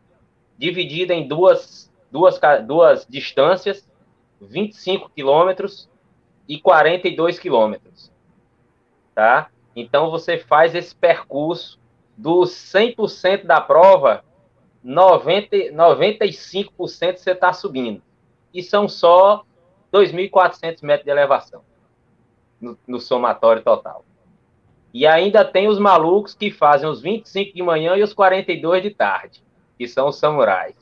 [0.59, 3.89] dividida em duas, duas, duas distâncias,
[4.41, 5.89] 25 quilômetros
[6.49, 8.11] e 42 quilômetros.
[9.15, 9.51] Tá?
[9.77, 11.79] Então você faz esse percurso
[12.17, 14.25] dos 100% da prova,
[14.83, 18.03] 90, 95% você está subindo.
[18.53, 19.45] E são só
[19.93, 21.63] 2.400 metros de elevação
[22.61, 24.05] no, no, somatório total.
[24.93, 28.91] E ainda tem os malucos que fazem os 25 de manhã e os 42 de
[28.91, 29.43] tarde,
[29.77, 30.77] que são os samurais.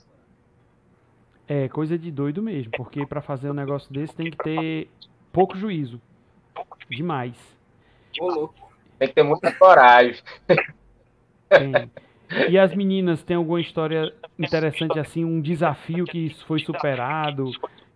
[1.48, 4.88] É, coisa de doido mesmo, porque para fazer um negócio desse tem que ter
[5.32, 6.00] pouco juízo.
[6.88, 7.36] Demais.
[8.98, 10.22] Tem que ter muita coragem.
[11.48, 11.90] Tem.
[12.48, 17.50] E as meninas, tem alguma história interessante assim, um desafio que foi superado,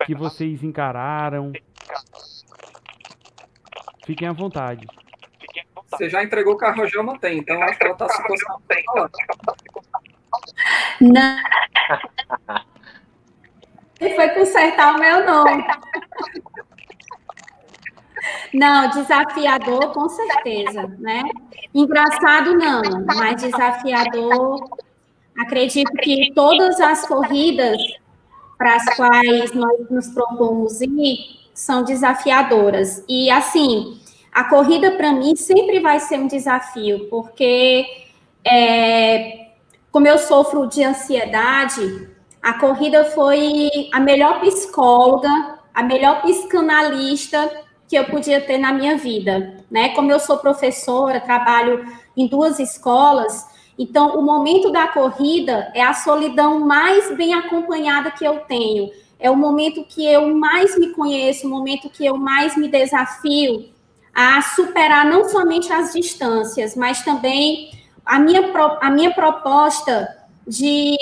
[0.07, 1.53] que vocês encararam?
[4.05, 4.87] Fiquem à vontade.
[5.91, 8.23] Você já entregou o carro, a Jama tem, então acho que ela está se
[8.85, 9.11] falar.
[11.01, 11.37] Não.
[14.01, 15.65] Ele foi consertar o meu nome.
[18.53, 21.23] Não, desafiador, com certeza, né?
[21.75, 24.69] Engraçado não, mas desafiador.
[25.39, 27.79] Acredito que todas as corridas
[28.59, 33.05] para as quais nós nos propomos ir são desafiadoras.
[33.09, 33.99] E assim,
[34.33, 37.87] a corrida para mim sempre vai ser um desafio, porque
[38.45, 39.49] é,
[39.91, 42.09] como eu sofro de ansiedade,
[42.43, 47.51] a corrida foi a melhor psicóloga, a melhor psicanalista
[47.91, 49.89] que eu podia ter na minha vida, né?
[49.89, 51.85] Como eu sou professora, trabalho
[52.17, 53.45] em duas escolas,
[53.77, 58.93] então o momento da corrida é a solidão mais bem acompanhada que eu tenho.
[59.19, 63.69] É o momento que eu mais me conheço, o momento que eu mais me desafio
[64.15, 67.73] a superar não somente as distâncias, mas também
[68.07, 70.97] a minha, a minha proposta de,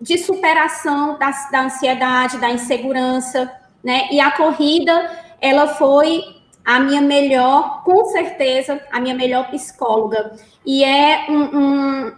[0.00, 3.52] de superação da, da ansiedade, da insegurança,
[3.84, 4.08] né?
[4.10, 5.10] E a corrida
[5.42, 6.24] ela foi
[6.64, 10.36] a minha melhor, com certeza, a minha melhor psicóloga.
[10.64, 12.12] E é um, um,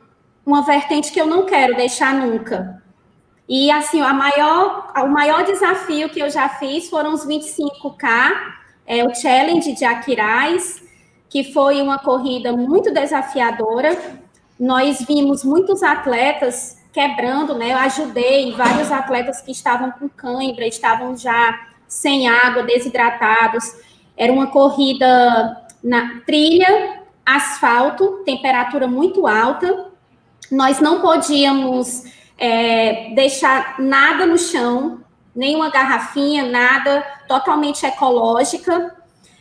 [0.44, 2.82] uma vertente que eu não quero deixar nunca.
[3.48, 8.32] E, assim, a maior, o maior desafio que eu já fiz foram os 25K,
[8.86, 10.82] é o Challenge de Aquiraz,
[11.30, 13.96] que foi uma corrida muito desafiadora.
[14.60, 17.72] Nós vimos muitos atletas quebrando, né?
[17.72, 23.64] Eu ajudei vários atletas que estavam com cãibra, estavam já sem água, desidratados.
[24.16, 29.90] Era uma corrida na trilha, asfalto, temperatura muito alta.
[30.50, 32.04] Nós não podíamos
[32.38, 35.00] é, deixar nada no chão,
[35.34, 38.94] nenhuma garrafinha, nada, totalmente ecológica.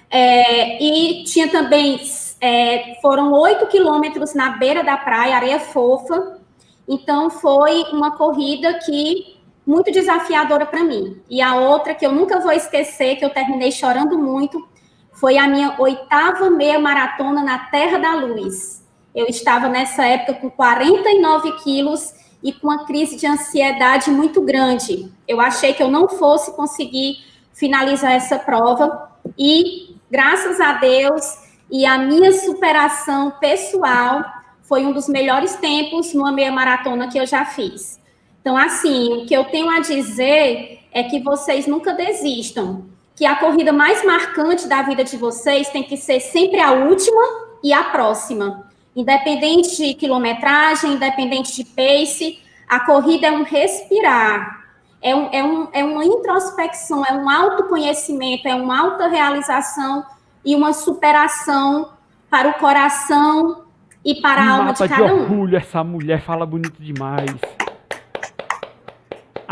[0.10, 1.99] É, e tinha também,
[2.39, 6.39] é, foram oito quilômetros na beira da praia, areia fofa.
[6.88, 11.21] Então, foi uma corrida que muito desafiadora para mim.
[11.30, 14.67] E a outra que eu nunca vou esquecer, que eu terminei chorando muito,
[15.12, 18.84] foi a minha oitava meia maratona na Terra da Luz.
[19.15, 25.12] Eu estava nessa época com 49 quilos e com uma crise de ansiedade muito grande.
[25.28, 27.17] Eu achei que eu não fosse conseguir
[27.54, 31.38] finalizar essa prova e, graças a Deus
[31.71, 34.23] e a minha superação pessoal,
[34.63, 37.99] foi um dos melhores tempos numa meia maratona que eu já fiz.
[38.43, 42.84] Então, assim, o que eu tenho a dizer é que vocês nunca desistam.
[43.15, 47.21] Que a corrida mais marcante da vida de vocês tem que ser sempre a última
[47.63, 48.67] e a próxima.
[48.93, 54.65] Independente de quilometragem, independente de pace, a corrida é um respirar,
[55.01, 60.06] é, um, é, um, é uma introspecção, é um autoconhecimento, é uma autorrealização
[60.43, 61.91] e uma superação
[62.29, 63.63] para o coração
[64.03, 65.58] e para a alma de cada de orgulho, um.
[65.58, 67.32] Essa mulher fala bonito demais.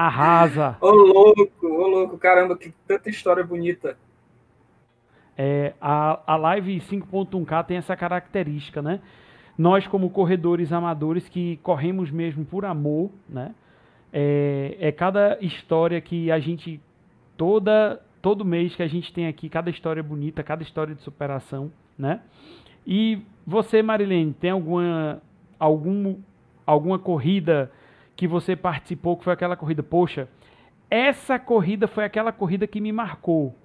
[0.06, 0.78] Arrasa.
[0.82, 3.96] Ô louco, ô louco, caramba, que tanta história bonita.
[5.38, 9.00] É, a, a live 5.1K tem essa característica, né?
[9.56, 13.54] Nós, como corredores amadores que corremos mesmo por amor, né?
[14.12, 16.82] É, é cada história que a gente,
[17.38, 21.72] toda, todo mês que a gente tem aqui, cada história bonita, cada história de superação,
[21.96, 22.22] né?
[22.88, 25.22] E você, Marilene, tem alguma,
[25.60, 26.16] algum,
[26.66, 27.72] alguma corrida
[28.22, 30.30] que você participou, que foi aquela corrida, poxa,
[30.92, 33.56] essa corrida foi aquela corrida que me marcou.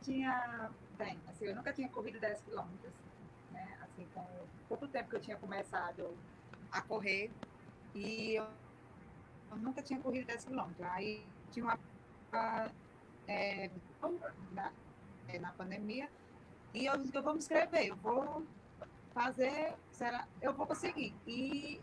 [0.00, 2.92] tinha, bem, assim, eu nunca tinha corrido 10 quilômetros,
[3.52, 3.76] né?
[3.82, 4.24] Assim, com
[4.68, 6.16] pouco tempo que eu tinha começado
[6.72, 7.30] a correr
[7.94, 8.46] e eu,
[9.50, 10.86] eu nunca tinha corrido 10 quilômetros.
[10.88, 11.78] Aí tinha uma
[13.28, 13.70] é,
[14.52, 14.72] na,
[15.28, 16.08] é, na pandemia
[16.74, 18.46] e eu, eu vou me inscrever, eu vou
[19.12, 21.14] fazer, será, eu vou conseguir.
[21.26, 21.80] E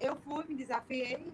[0.00, 1.32] eu fui, me desafiei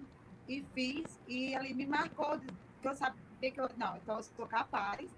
[0.48, 4.46] e fiz, e ali me marcou, que eu sabia que eu, não, então eu sou
[4.46, 5.10] capaz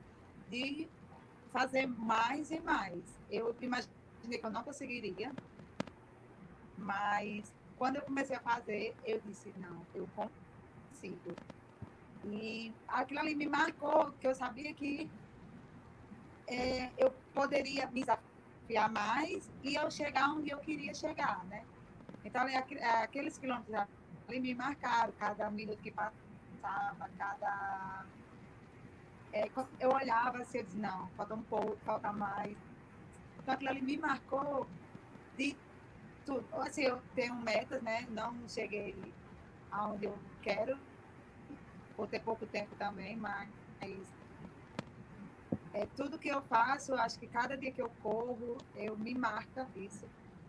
[0.51, 0.89] de
[1.53, 3.03] fazer mais e mais.
[3.31, 5.33] Eu imaginei que eu não conseguiria,
[6.77, 11.37] mas quando eu comecei a fazer, eu disse, não, eu consigo.
[12.33, 15.09] E aquilo ali me marcou, que eu sabia que
[16.49, 21.65] é, eu poderia me desafiar mais e eu chegar onde eu queria chegar, né?
[22.25, 22.45] Então,
[23.03, 23.87] aqueles quilômetros
[24.29, 28.07] ali me marcaram, cada minuto que passava, cada...
[29.33, 32.57] É, eu olhava assim, eu disse, não, falta um pouco, falta mais.
[33.39, 34.67] Então, aquilo ali me marcou
[35.37, 35.57] de
[36.25, 36.45] tudo.
[36.55, 38.07] Assim, eu tenho metas, né?
[38.11, 38.97] Não cheguei
[39.71, 40.77] aonde eu quero,
[41.97, 43.49] por ter pouco tempo também, mas
[45.73, 49.67] é, tudo que eu faço, acho que cada dia que eu corro, eu me marca
[49.77, 50.07] isso.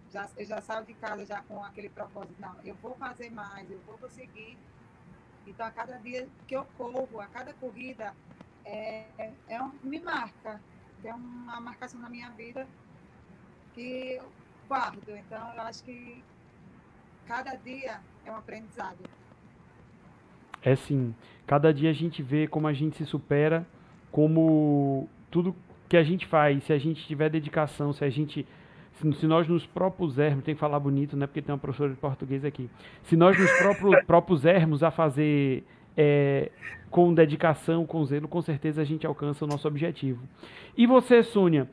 [0.09, 3.69] Já, eu já saio de casa já com aquele propósito, não, eu vou fazer mais,
[3.69, 4.57] eu vou conseguir.
[5.45, 8.15] Então, a cada dia que eu corro, a cada corrida,
[8.63, 10.61] é, é um, me marca.
[11.01, 12.67] Tem uma marcação na minha vida
[13.73, 14.31] que eu
[14.67, 15.15] guardo.
[15.15, 16.23] Então, eu acho que
[17.25, 18.97] cada dia é um aprendizado.
[20.67, 21.15] É sim.
[21.45, 23.65] Cada dia a gente vê como a gente se supera,
[24.11, 25.55] como tudo
[25.87, 28.45] que a gente faz, se a gente tiver dedicação, se a gente
[28.91, 31.25] se, nós nos propusermos, tem que falar bonito, né?
[31.25, 32.69] Porque tem uma professora de português aqui.
[33.03, 33.49] Se nós nos
[34.05, 35.63] propusermos a fazer
[35.95, 36.51] é,
[36.89, 40.21] com dedicação, com zelo, com certeza a gente alcança o nosso objetivo.
[40.75, 41.69] E você, Sônia,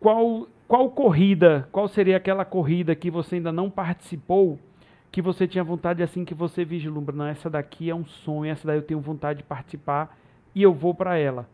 [0.00, 4.58] qual, qual corrida, qual seria aquela corrida que você ainda não participou,
[5.16, 8.66] que você tinha vontade assim que você vislumbra, não, essa daqui é um sonho, essa
[8.66, 10.14] daí eu tenho vontade de participar
[10.54, 11.48] e eu vou para ela?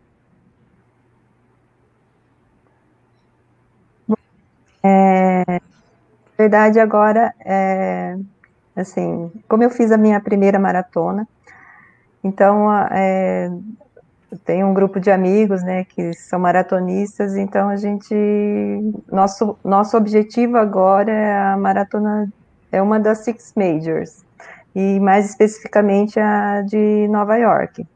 [4.83, 5.61] É,
[6.37, 8.18] verdade, agora, é,
[8.75, 11.29] assim, como eu fiz a minha primeira maratona,
[12.25, 13.46] então, é,
[14.29, 18.12] eu tenho um grupo de amigos, né, que são maratonistas, então a gente,
[19.09, 22.29] nosso, nosso objetivo agora é a maratona,
[22.72, 24.24] é uma das Six Majors,
[24.74, 27.87] e mais especificamente a de Nova York,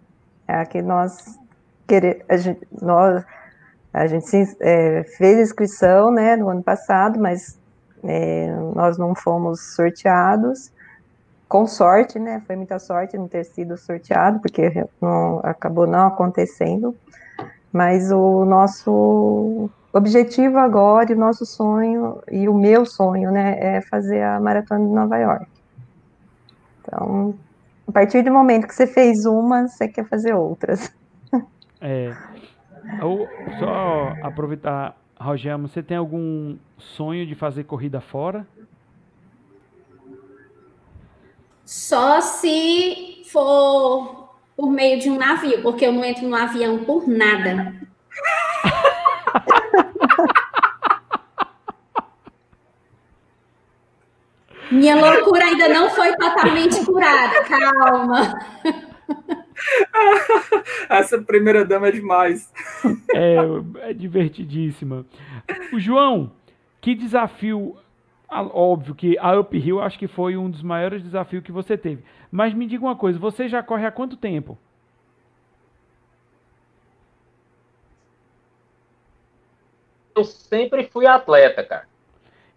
[0.47, 1.39] é a que nós
[1.87, 2.23] queremos,
[2.81, 3.25] nós,
[3.93, 7.59] a gente é, fez inscrição, né, no ano passado, mas
[8.05, 10.71] é, nós não fomos sorteados,
[11.49, 16.95] com sorte, né, foi muita sorte não ter sido sorteado, porque não, acabou não acontecendo,
[17.73, 24.23] mas o nosso objetivo agora, o nosso sonho, e o meu sonho, né, é fazer
[24.23, 25.47] a Maratona de Nova York.
[26.81, 27.35] Então,
[27.89, 30.93] a partir do momento que você fez uma, você quer fazer outras.
[31.81, 32.15] É,
[33.01, 33.29] eu,
[33.59, 38.47] só aproveitar, Rogério, você tem algum sonho de fazer corrida fora?
[41.65, 47.07] Só se for por meio de um navio, porque eu não entro no avião por
[47.07, 47.75] nada.
[54.77, 58.39] Minha loucura ainda não foi totalmente curada, calma.
[60.91, 62.53] Essa primeira dama é demais.
[63.15, 63.37] É,
[63.91, 65.07] é divertidíssima.
[65.73, 66.33] O João,
[66.81, 67.77] que desafio.
[68.29, 72.05] Óbvio que a Uphill acho que foi um dos maiores desafios que você teve.
[72.31, 74.59] Mas me diga uma coisa, você já corre há quanto tempo?
[80.15, 81.87] Eu sempre fui atleta, cara.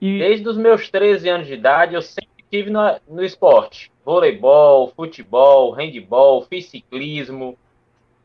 [0.02, 0.20] E...
[0.20, 5.72] Desde os meus 13 anos de idade, eu sempre estive no, no esporte voleibol, futebol,
[5.72, 7.56] handball, fiz ciclismo.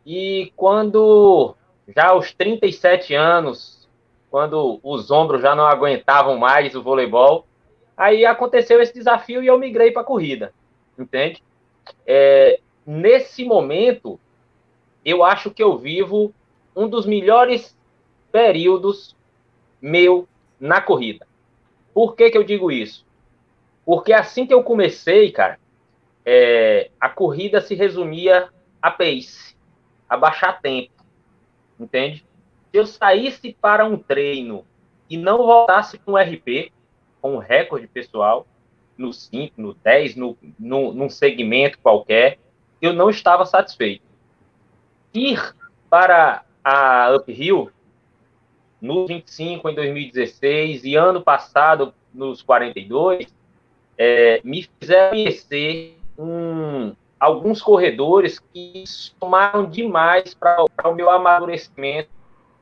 [0.07, 1.55] E quando,
[1.95, 3.87] já aos 37 anos,
[4.31, 7.47] quando os ombros já não aguentavam mais o voleibol,
[7.97, 10.55] aí aconteceu esse desafio e eu migrei para a corrida,
[10.99, 11.43] entende?
[12.07, 14.19] É, nesse momento,
[15.05, 16.33] eu acho que eu vivo
[16.75, 17.77] um dos melhores
[18.33, 19.15] períodos
[19.81, 20.27] meu
[20.59, 21.27] na corrida.
[21.95, 23.07] Por que, que eu digo isso?
[23.87, 25.59] Porque assim que eu comecei, cara,
[26.25, 28.49] é, a corrida se resumia
[28.83, 29.57] a pace,
[30.09, 30.93] a baixar tempo,
[31.79, 32.27] entende?
[32.71, 34.67] Se eu saísse para um treino
[35.09, 36.73] e não voltasse com um RP,
[37.21, 38.47] com um recorde pessoal,
[38.97, 42.39] no 5, no 10, no, no, num segmento qualquer,
[42.81, 44.05] eu não estava satisfeito.
[45.13, 45.55] Ir
[45.89, 47.71] para a Uphill,
[48.81, 53.27] no 25 em 2016 e ano passado nos 42,
[53.97, 62.11] é, me fizeram conhecer um, alguns corredores que somaram demais para o meu amadurecimento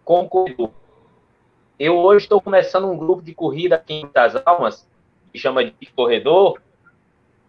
[0.04, 0.70] como corredor.
[1.78, 4.88] Eu hoje estou começando um grupo de corrida aqui em Das Almas,
[5.32, 6.60] que chama de Corredor,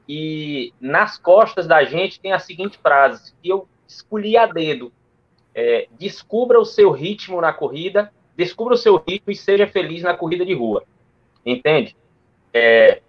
[0.08, 4.92] e nas costas da gente tem a seguinte frase, que eu escolhi a dedo.
[5.54, 10.16] É, descubra o seu ritmo na corrida, descubra o seu ritmo e seja feliz na
[10.16, 10.84] corrida de rua.
[11.46, 11.96] Entende?
[12.54, 13.02] É,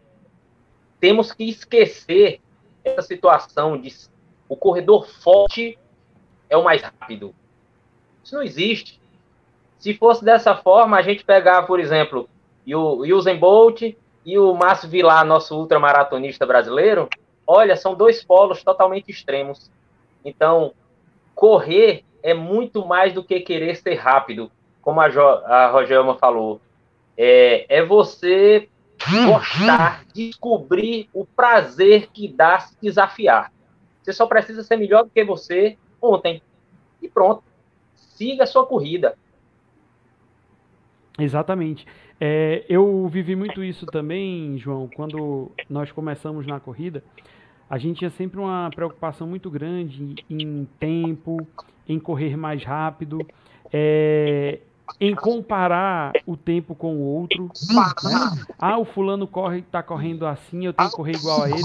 [1.01, 2.41] temos que esquecer
[2.85, 3.93] essa situação de
[4.49, 5.79] o corredor forte
[6.49, 7.35] é o mais rápido.
[8.23, 9.01] Isso não existe.
[9.79, 12.29] Se fosse dessa forma, a gente pegava, por exemplo,
[12.67, 13.83] o Usain Bolt
[14.25, 17.09] e o Márcio Vilar, nosso ultramaratonista brasileiro,
[17.47, 19.71] olha, são dois polos totalmente extremos.
[20.25, 20.73] Então,
[21.35, 24.51] correr é muito mais do que querer ser rápido,
[24.85, 26.61] como a, jo a Rogelma falou.
[27.17, 28.69] É, é você
[29.27, 33.51] gostar, descobrir o prazer que dá se desafiar.
[34.03, 36.43] Você só precisa ser melhor do que você ontem.
[37.01, 37.43] E pronto.
[37.95, 39.17] Siga a sua corrida.
[41.19, 41.87] Exatamente.
[42.21, 47.03] É, eu vivi muito isso também, João, quando nós começamos na corrida.
[47.69, 51.47] A gente tinha sempre uma preocupação muito grande em tempo,
[51.89, 53.27] em correr mais rápido.
[53.73, 54.61] É,
[55.01, 57.45] em comparar o tempo com o outro.
[57.45, 58.45] Né?
[58.59, 61.63] Ah, o fulano corre, está correndo assim, eu tenho que correr igual a ele.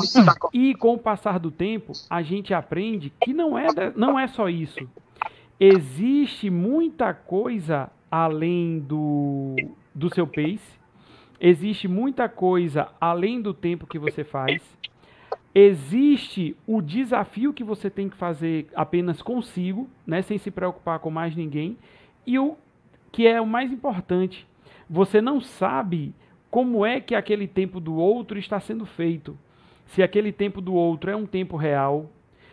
[0.53, 4.49] E com o passar do tempo, a gente aprende que não é, não é só
[4.49, 4.79] isso.
[5.59, 9.55] Existe muita coisa além do,
[9.93, 10.79] do seu pace.
[11.39, 14.61] Existe muita coisa além do tempo que você faz.
[15.53, 21.09] Existe o desafio que você tem que fazer apenas consigo, né, sem se preocupar com
[21.09, 21.77] mais ninguém.
[22.25, 22.55] E o
[23.11, 24.47] que é o mais importante.
[24.89, 26.13] Você não sabe
[26.49, 29.37] como é que aquele tempo do outro está sendo feito.
[29.87, 32.09] Se aquele tempo do outro é um tempo real,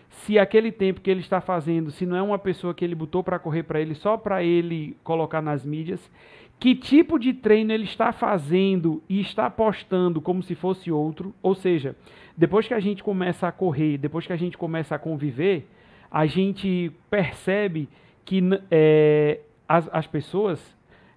[0.08, 3.22] se aquele tempo que ele está fazendo, se não é uma pessoa que ele botou
[3.22, 6.10] para correr para ele só para ele colocar nas mídias,
[6.58, 11.54] que tipo de treino ele está fazendo e está postando como se fosse outro, ou
[11.54, 11.94] seja,
[12.36, 15.68] depois que a gente começa a correr, depois que a gente começa a conviver,
[16.10, 17.88] a gente percebe
[18.24, 20.60] que é, as, as pessoas,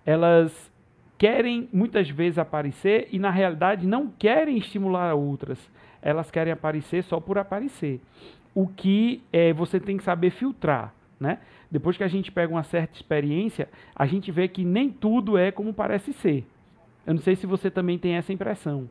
[0.06, 0.72] elas
[1.18, 5.60] querem muitas vezes aparecer e na realidade não querem estimular outras.
[6.02, 8.00] Elas querem aparecer só por aparecer.
[8.56, 11.40] O que é, você tem que saber filtrar, né?
[11.70, 15.52] Depois que a gente pega uma certa experiência, a gente vê que nem tudo é
[15.52, 16.48] como parece ser.
[17.06, 18.90] Eu não sei se você também tem essa impressão.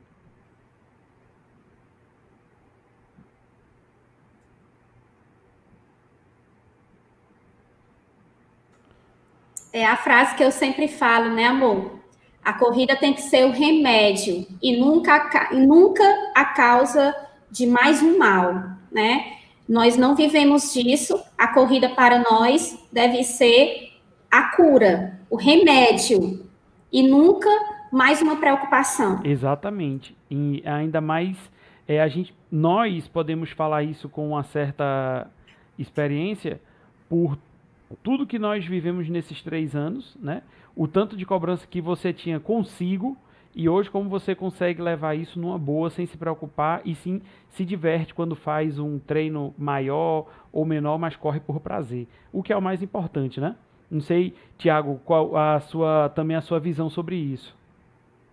[9.73, 11.99] É a frase que eu sempre falo, né, amor?
[12.45, 16.05] A corrida tem que ser o remédio e nunca, nunca
[16.35, 17.15] a causa
[17.51, 18.55] de mais um mal,
[18.91, 19.35] né?
[19.69, 21.23] Nós não vivemos disso.
[21.37, 23.93] A corrida para nós deve ser
[24.31, 26.47] a cura, o remédio
[26.91, 27.51] e nunca
[27.93, 29.21] mais uma preocupação.
[29.25, 30.17] Exatamente.
[30.31, 31.37] E ainda mais
[31.87, 35.27] é, a gente, nós podemos falar isso com uma certa
[35.79, 36.61] experiência
[37.09, 37.39] por
[37.97, 40.43] tudo que nós vivemos nesses três anos, né?
[40.77, 43.17] O tanto de cobrança que você tinha consigo
[43.55, 47.65] e hoje como você consegue levar isso numa boa, sem se preocupar e sim se
[47.65, 52.07] diverte quando faz um treino maior ou menor, mas corre por prazer.
[52.33, 53.57] O que é o mais importante, né?
[53.91, 57.57] Não sei, Tiago, qual a sua também a sua visão sobre isso?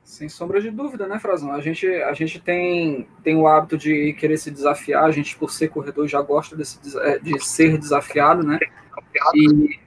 [0.06, 1.51] Sem sombra de dúvida, né, Frazão?
[1.51, 5.51] A gente, a gente tem, tem o hábito de querer se desafiar, a gente, por
[5.51, 8.60] ser corredor, já gosta desse, é, de ser desafiado, né?
[9.34, 9.80] E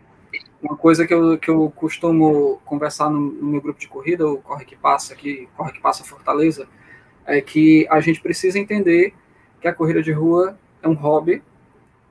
[0.60, 4.38] uma coisa que eu, que eu costumo conversar no, no meu grupo de corrida, o
[4.38, 6.66] Corre que Passa aqui, Corre que Passa Fortaleza,
[7.24, 9.14] é que a gente precisa entender
[9.60, 11.44] que a corrida de rua é um hobby.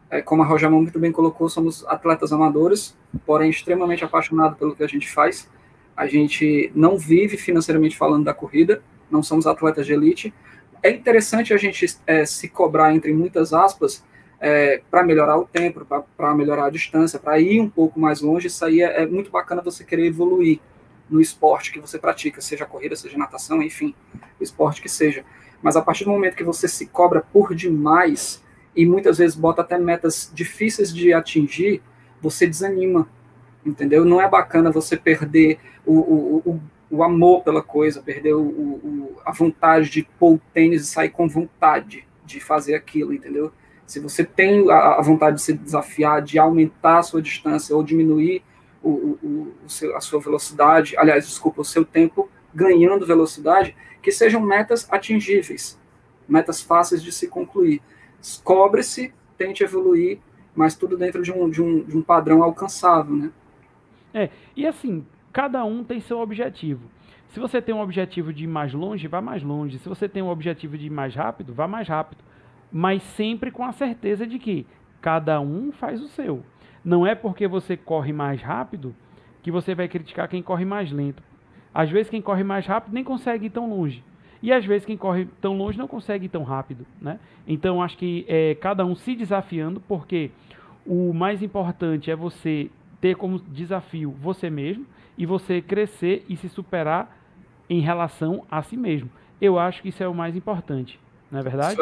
[0.10, 4.84] É, como a Rojamão muito bem colocou, somos atletas amadores, porém extremamente apaixonados pelo que
[4.84, 5.50] a gente faz.
[5.98, 10.32] A gente não vive financeiramente falando da corrida, não somos atletas de elite.
[10.84, 14.06] É interessante a gente é, se cobrar, entre muitas aspas,
[14.40, 15.86] é, para melhorar o tempo,
[16.16, 19.32] para melhorar a distância, para ir um pouco mais longe, isso aí é, é, muito
[19.32, 20.60] bacana você querer evoluir
[21.10, 23.96] no esporte que você pratica, seja corrida, seja natação, enfim,
[24.40, 25.26] o esporte que seja.
[25.62, 28.44] Mas a partir do momento que você se cobra por demais
[28.76, 31.82] e muitas vezes bota até metas difíceis de atingir,
[32.22, 33.10] você desanima,
[33.68, 34.06] entendeu?
[34.06, 39.32] Não é bacana você perder o, o, o, o amor pela coisa, perder o, a
[39.32, 43.52] vontade de pôr o tênis e sair com vontade de fazer aquilo, entendeu?
[43.86, 48.44] Se você tem a vontade de se desafiar, de aumentar a sua distância ou diminuir
[48.84, 54.12] o, o, o seu, a sua velocidade, aliás, desculpa, o seu tempo ganhando velocidade, que
[54.12, 55.80] sejam metas atingíveis,
[56.28, 57.82] metas fáceis de se concluir.
[58.44, 60.20] Cobre-se, tente evoluir,
[60.56, 63.32] mas tudo dentro de um, de um, de um padrão alcançável, né?
[64.18, 66.90] É, e assim, cada um tem seu objetivo.
[67.28, 69.78] Se você tem um objetivo de ir mais longe, vá mais longe.
[69.78, 72.24] Se você tem um objetivo de ir mais rápido, vá mais rápido.
[72.72, 74.66] Mas sempre com a certeza de que
[75.00, 76.44] cada um faz o seu.
[76.84, 78.96] Não é porque você corre mais rápido
[79.44, 81.22] que você vai criticar quem corre mais lento.
[81.72, 84.04] Às vezes quem corre mais rápido nem consegue ir tão longe.
[84.42, 86.88] E às vezes quem corre tão longe não consegue ir tão rápido.
[87.00, 87.20] Né?
[87.48, 90.32] Então acho que é cada um se desafiando, porque
[90.88, 94.86] o mais importante é você ter como desafio você mesmo
[95.18, 97.18] e você crescer e se superar
[97.70, 99.10] em relação a si mesmo.
[99.42, 101.00] Eu acho que isso é o mais importante,
[101.32, 101.78] não é verdade?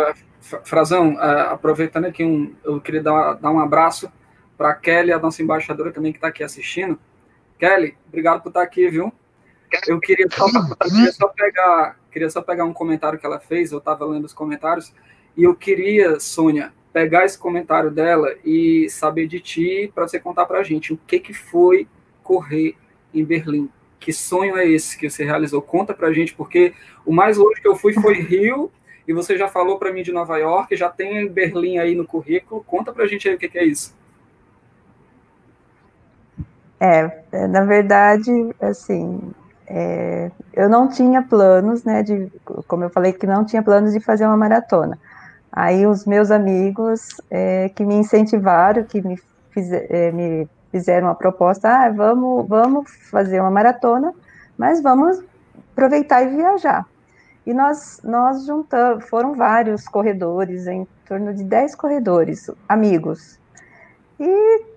[0.64, 4.12] Frazão, é, aproveitando aqui, um, eu queria dar, dar um abraço
[4.58, 7.00] para a Kelly, a nossa embaixadora também que está aqui assistindo.
[7.58, 9.12] Kelly, obrigado por estar aqui, viu?
[9.88, 13.72] Eu queria só, eu queria só, pegar, queria só pegar um comentário que ela fez,
[13.72, 14.94] eu estava lendo os comentários,
[15.36, 20.46] e eu queria, Sônia, pegar esse comentário dela e saber de ti para você contar
[20.46, 21.90] para a gente o que, que foi
[22.24, 22.78] correr
[23.14, 23.70] em Berlim.
[24.00, 25.62] Que sonho é esse que você realizou?
[25.62, 26.74] Conta para a gente, porque
[27.06, 28.72] o mais longe que eu fui foi Rio,
[29.06, 32.64] e você já falou para mim de Nova York, já tem Berlim aí no currículo.
[32.64, 33.94] Conta para a gente aí o que, que é isso.
[36.80, 37.12] É,
[37.50, 38.32] na verdade,
[38.62, 39.20] assim,
[39.68, 42.32] é, eu não tinha planos, né, de,
[42.70, 44.98] como eu falei, que não tinha planos de fazer uma maratona.
[45.56, 49.18] Aí os meus amigos é, que me incentivaram, que me,
[49.52, 54.14] fiz, é, me fizeram uma proposta, ah, vamos, vamos fazer uma maratona,
[54.58, 55.24] mas vamos
[55.72, 56.86] aproveitar e viajar.
[57.46, 63.40] E nós, nós juntamos, foram vários corredores, em torno de 10 corredores, amigos.
[64.20, 64.75] E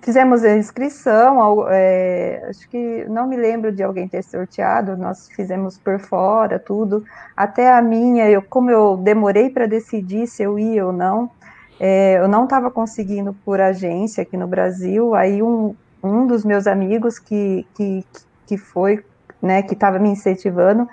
[0.00, 5.76] fizemos a inscrição, é, acho que não me lembro de alguém ter sorteado, nós fizemos
[5.76, 7.04] por fora, tudo.
[7.36, 11.30] Até a minha, eu, como eu demorei para decidir se eu ia ou não,
[11.78, 16.66] é, eu não estava conseguindo por agência aqui no Brasil, aí um, um dos meus
[16.66, 18.04] amigos que, que,
[18.46, 19.04] que foi,
[19.40, 20.88] né, que estava me incentivando,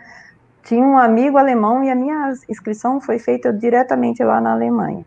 [0.64, 5.06] tinha um amigo alemão e a minha inscrição foi feita diretamente lá na Alemanha.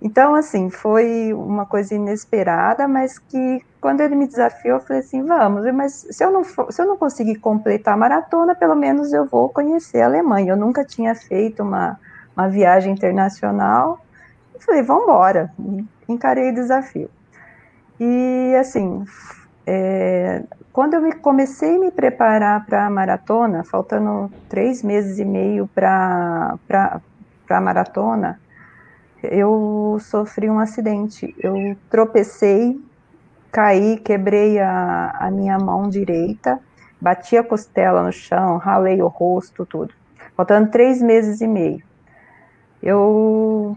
[0.00, 5.24] Então, assim, foi uma coisa inesperada, mas que quando ele me desafiou, eu falei assim,
[5.24, 9.12] vamos, mas se eu não, for, se eu não conseguir completar a maratona, pelo menos
[9.12, 10.52] eu vou conhecer a Alemanha.
[10.52, 11.98] Eu nunca tinha feito uma,
[12.36, 14.00] uma viagem internacional.
[14.54, 15.52] Eu falei, vamos embora,
[16.08, 17.10] encarei o desafio.
[17.98, 19.04] E, assim,
[19.66, 25.24] é, quando eu me, comecei a me preparar para a maratona, faltando três meses e
[25.24, 26.56] meio para
[27.50, 28.40] a maratona,
[29.22, 31.34] eu sofri um acidente.
[31.38, 32.80] Eu tropecei,
[33.50, 36.60] caí, quebrei a, a minha mão direita,
[37.00, 39.92] bati a costela no chão, ralei o rosto, tudo.
[40.36, 41.82] Faltando três meses e meio.
[42.82, 43.76] Eu,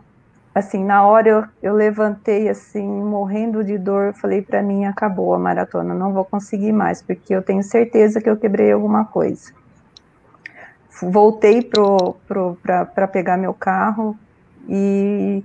[0.53, 5.39] assim, na hora eu, eu levantei, assim, morrendo de dor, falei para mim, acabou a
[5.39, 9.51] maratona, não vou conseguir mais, porque eu tenho certeza que eu quebrei alguma coisa.
[11.01, 11.67] Voltei
[12.93, 14.15] para pegar meu carro,
[14.67, 15.43] e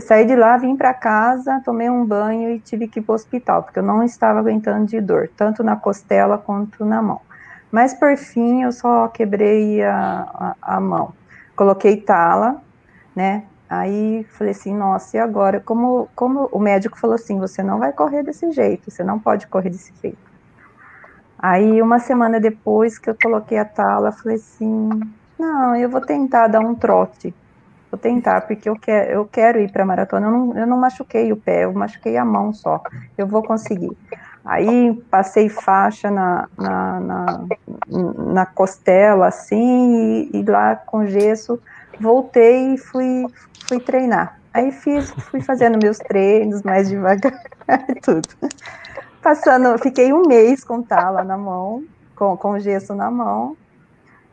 [0.00, 3.16] saí de lá, vim para casa, tomei um banho e tive que ir para o
[3.16, 7.20] hospital, porque eu não estava aguentando de dor, tanto na costela quanto na mão.
[7.70, 11.12] Mas por fim, eu só quebrei a, a, a mão.
[11.54, 12.62] Coloquei tala,
[13.14, 13.44] né?
[13.68, 15.60] Aí falei assim, nossa, e agora?
[15.60, 19.46] Como, como o médico falou assim, você não vai correr desse jeito, você não pode
[19.46, 20.28] correr desse jeito.
[21.38, 24.88] Aí uma semana depois que eu coloquei a tala, falei assim,
[25.38, 27.34] não, eu vou tentar dar um trote.
[27.90, 30.26] Vou tentar, porque eu quero, eu quero ir para a maratona.
[30.26, 32.82] Eu não, eu não machuquei o pé, eu machuquei a mão só.
[33.16, 33.96] Eu vou conseguir.
[34.44, 37.44] Aí passei faixa na, na, na,
[38.32, 41.60] na costela, assim, e, e, lá com gesso,
[42.00, 43.26] voltei e fui,
[43.66, 44.38] fui treinar.
[44.52, 47.38] Aí fiz, fui fazendo meus treinos mais devagar,
[48.02, 48.28] tudo.
[49.22, 51.84] Passando, fiquei um mês com tala na mão,
[52.16, 53.56] com, com gesso na mão,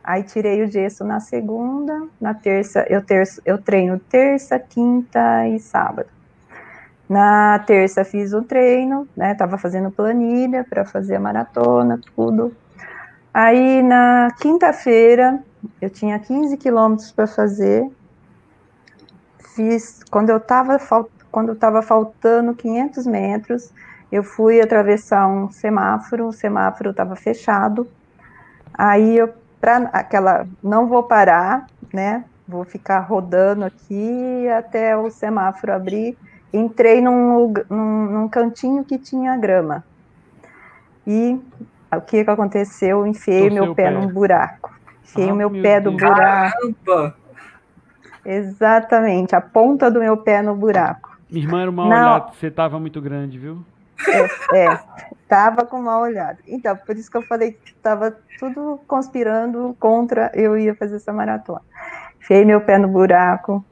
[0.08, 5.60] Aí tirei o gesso na segunda, na terça, eu, terço, eu treino terça, quinta e
[5.60, 6.08] sábado.
[7.10, 9.34] Na terça fiz o treino, né?
[9.34, 12.56] Tava fazendo planilha para fazer a maratona, tudo.
[13.34, 15.43] Aí na quinta-feira
[15.82, 17.91] eu tinha 15 quilômetros para fazer.
[19.56, 20.78] Fiz quando eu tava
[21.32, 23.74] quando estava faltando 500 metros,
[24.12, 27.88] eu fui atravessar um semáforo, o semáforo estava fechado.
[28.72, 29.34] Aí eu
[29.66, 32.24] para aquela, não vou parar, né?
[32.47, 36.16] Vou ficar rodando aqui até o semáforo abrir.
[36.53, 39.84] Entrei num, num, num cantinho que tinha grama.
[41.07, 41.39] E
[41.91, 43.07] o que, que aconteceu?
[43.07, 43.91] Enfiei Torceu meu pé pé.
[43.91, 44.72] num buraco.
[45.03, 46.01] Enfiei Ah, o meu, meu pé do Deus.
[46.03, 46.76] buraco.
[46.86, 47.16] Caramba!
[48.24, 51.09] Exatamente, a ponta do meu pé no buraco.
[51.30, 51.89] Minha irmã era uma Não.
[52.13, 53.66] olhada, você tava muito grande, viu?
[54.54, 54.80] É,
[55.28, 56.39] tava com mal olhado.
[56.48, 61.14] Então, por isso que eu falei que tava tudo conspirando contra eu ia fazer essa
[61.14, 61.62] maratona.
[62.20, 63.64] Enfiei meu pé no buraco.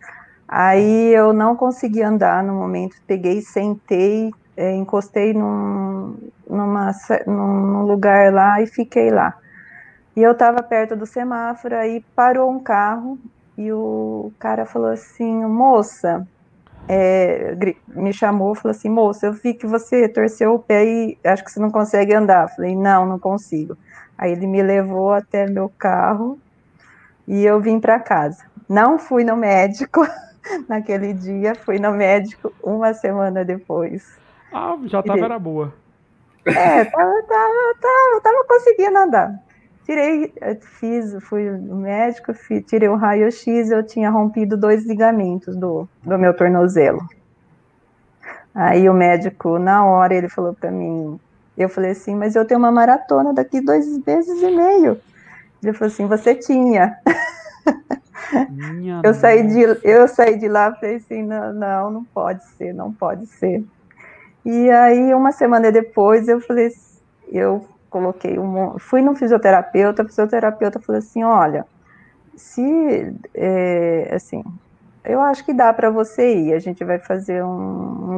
[0.48, 2.96] Aí eu não consegui andar no momento.
[3.08, 6.16] Peguei, sentei, é, encostei num,
[6.48, 6.92] numa,
[7.26, 9.36] num, lugar lá e fiquei lá.
[10.16, 13.18] E eu tava perto do semáforo, aí parou um carro
[13.58, 16.28] e o cara falou assim, moça,
[16.88, 17.56] é,
[17.88, 21.52] me chamou, falou assim, moça, eu vi que você torceu o pé e acho que
[21.52, 22.50] você não consegue andar.
[22.50, 23.78] Falei, não, não consigo.
[24.18, 26.40] Aí ele me levou até meu carro
[27.28, 28.44] e eu vim para casa.
[28.68, 30.06] Não fui no médico
[30.68, 34.18] naquele dia, fui no médico uma semana depois.
[34.52, 35.74] Ah, já tava era boa.
[36.46, 39.34] É, tava, tava, tava, tava conseguindo andar.
[39.86, 45.56] Tirei, eh, fiz, fui no médico, fi- tirei o raio-x, eu tinha rompido dois ligamentos
[45.58, 47.00] do, do meu tornozelo.
[48.54, 51.20] Aí o médico, na hora, ele falou para mim,
[51.58, 55.02] eu falei assim, mas eu tenho uma maratona daqui dois meses e meio.
[55.64, 56.96] Ele falou assim, você tinha.
[58.48, 59.48] Minha Eu saí nossa.
[59.48, 63.28] de, eu saí de lá e falei assim, não, não, não pode ser, não pode
[63.28, 63.64] ser.
[64.46, 66.70] E aí, uma semana depois, eu falei,
[67.28, 71.66] eu coloquei um, fui no fisioterapeuta, o fisioterapeuta falou assim, olha,
[72.36, 72.62] se,
[73.36, 74.44] é, assim,
[75.06, 78.16] eu acho que dá para você ir, a gente vai fazer um,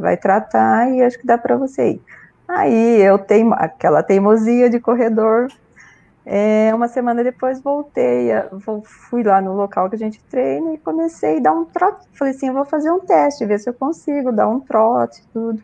[0.00, 2.02] vai, tratar e acho que dá para você ir.
[2.48, 5.48] Aí, eu tenho aquela teimosia de corredor,
[6.26, 8.28] é, uma semana depois voltei,
[9.10, 12.06] fui lá no local que a gente treina e comecei a dar um trote.
[12.18, 15.62] Falei assim, eu vou fazer um teste, ver se eu consigo dar um trote, tudo.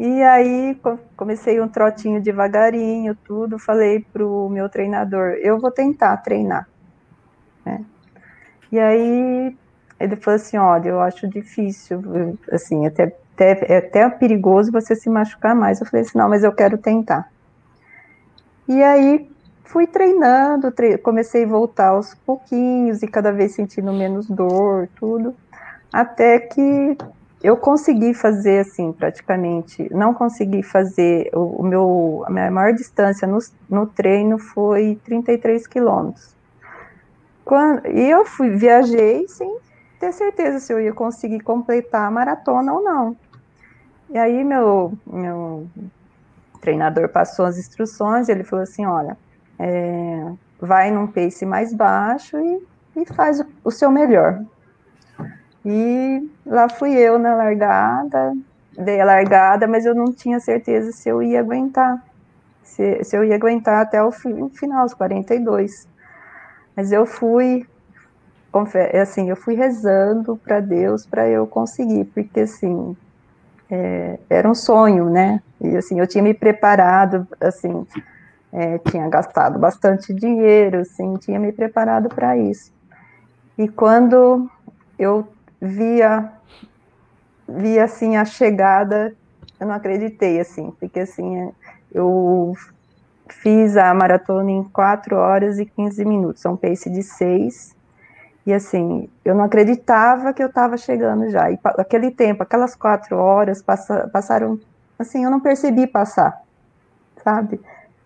[0.00, 3.58] E aí co- comecei um trotinho devagarinho, tudo.
[3.58, 6.66] Falei pro meu treinador, eu vou tentar treinar.
[7.64, 7.84] né?
[8.72, 9.58] E aí
[10.00, 12.00] ele falou assim, olha, eu acho difícil,
[12.52, 15.80] assim, até, até, é até perigoso você se machucar mais.
[15.80, 17.26] Eu falei assim, não, mas eu quero tentar.
[18.68, 19.28] E aí
[19.66, 25.36] fui treinando, tre- comecei a voltar aos pouquinhos e cada vez sentindo menos dor, tudo,
[25.92, 26.96] até que
[27.42, 33.26] eu consegui fazer assim, praticamente, não consegui fazer, o, o meu, a minha maior distância
[33.28, 33.38] no,
[33.68, 36.36] no treino foi 33 quilômetros.
[37.44, 39.48] Quando- E eu fui, viajei sem
[39.98, 43.16] ter certeza se eu ia conseguir completar a maratona ou não.
[44.10, 45.70] E aí meu, meu
[46.60, 49.18] treinador passou as instruções, ele falou assim, olha,
[49.60, 52.68] é, vai num pace mais baixo e,
[53.02, 54.40] e faz o, o seu melhor.
[55.64, 58.32] E lá fui eu na largada,
[58.72, 61.96] dei a largada, mas eu não tinha certeza se eu ia aguentar,
[62.62, 65.72] se, se eu ia aguentar até o, fi- o final, os 42.
[66.76, 67.62] Mas eu fui,
[69.02, 72.96] assim, eu fui rezando para Deus para eu conseguir, porque assim,
[73.70, 75.40] é, era um sonho, né?
[75.60, 77.84] E assim, eu tinha me preparado, assim,
[78.52, 82.72] é, tinha gastado bastante dinheiro, assim, tinha me preparado para isso.
[83.58, 84.48] E quando
[84.98, 85.28] eu
[85.60, 86.32] via,
[87.48, 89.14] via assim a chegada,
[89.60, 91.52] eu não acreditei, assim, porque assim,
[91.92, 92.52] eu
[93.30, 97.74] fiz a maratona em 4 horas e 15 minutos, é um pace de 6,
[98.46, 103.16] e assim, eu não acreditava que eu estava chegando já, e aquele tempo, aquelas 4
[103.16, 104.58] horas passa- passaram,
[104.98, 106.34] assim, eu não percebi passar,
[107.22, 107.60] sabe?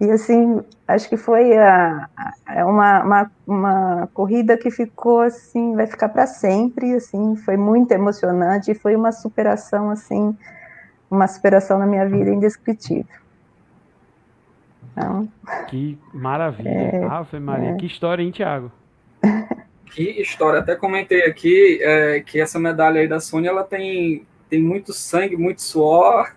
[0.04, 2.08] E assim, acho que foi a,
[2.46, 7.92] a- uma, uma, uma corrida que ficou assim, vai ficar para sempre, assim, foi muito
[7.92, 10.36] emocionante e foi uma superação assim,
[11.10, 13.06] uma superação na minha vida indescritível.
[14.92, 15.28] Então,
[15.68, 17.08] Que maravilha.
[17.10, 17.74] Ave Maria.
[17.76, 18.70] Que história, hein, Thiago?
[19.86, 20.60] Que história.
[20.60, 25.36] Até comentei aqui é, que essa medalha aí da Sônia, ela tem, tem muito sangue,
[25.36, 26.32] muito suor.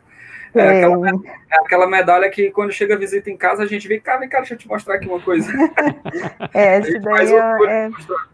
[0.59, 3.87] É, é, aquela, é aquela medalha que quando chega a visita em casa, a gente
[3.87, 5.51] vê, cá, vem cá, deixa eu te mostrar aqui uma coisa.
[6.53, 8.27] é, esse daí é, mostrar.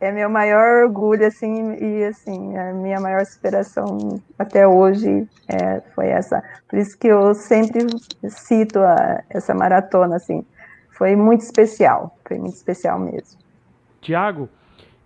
[0.00, 6.08] é meu maior orgulho, assim, e assim, a minha maior superação até hoje é, foi
[6.08, 6.42] essa.
[6.68, 7.86] Por isso que eu sempre
[8.28, 10.44] cito a- essa maratona, assim,
[10.90, 13.38] foi muito especial, foi muito especial mesmo.
[14.00, 14.48] Tiago,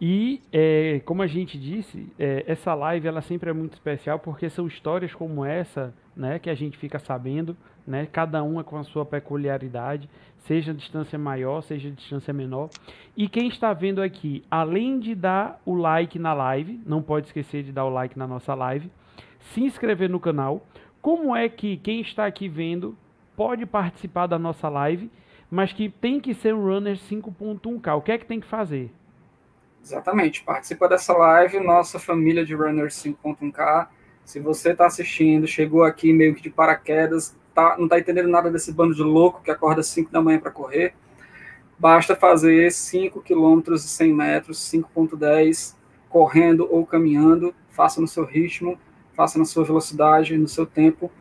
[0.06, 4.50] e é, como a gente disse, é, essa live ela sempre é muito especial porque
[4.50, 8.84] são histórias como essa, né, que a gente fica sabendo, né, cada uma com a
[8.84, 10.06] sua peculiaridade,
[10.40, 12.68] seja a distância maior, seja a distância menor.
[13.16, 17.62] E quem está vendo aqui, além de dar o like na live, não pode esquecer
[17.62, 18.90] de dar o like na nossa live,
[19.38, 20.66] se inscrever no canal.
[21.00, 22.94] Como é que quem está aqui vendo
[23.34, 25.10] pode participar da nossa live,
[25.50, 27.96] mas que tem que ser um runner 5.1K.
[27.96, 28.92] O que é que tem que fazer?
[29.84, 30.42] Exatamente.
[30.42, 33.88] Participa dessa live, nossa família de runners 5.1K.
[34.24, 38.50] Se você está assistindo, chegou aqui meio que de paraquedas, tá, não está entendendo nada
[38.50, 40.94] desse bando de louco que acorda às 5 da manhã para correr,
[41.78, 45.76] basta fazer 5 km e 100 metros, 5.10,
[46.08, 48.78] correndo ou caminhando, faça no seu ritmo,
[49.12, 51.12] faça na sua velocidade, no seu tempo,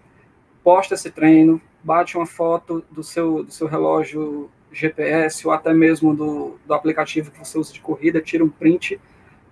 [0.64, 6.15] posta esse treino, bate uma foto do seu, do seu relógio GPS ou até mesmo
[6.15, 8.99] do, do aplicativo que você usa de corrida, tira um print,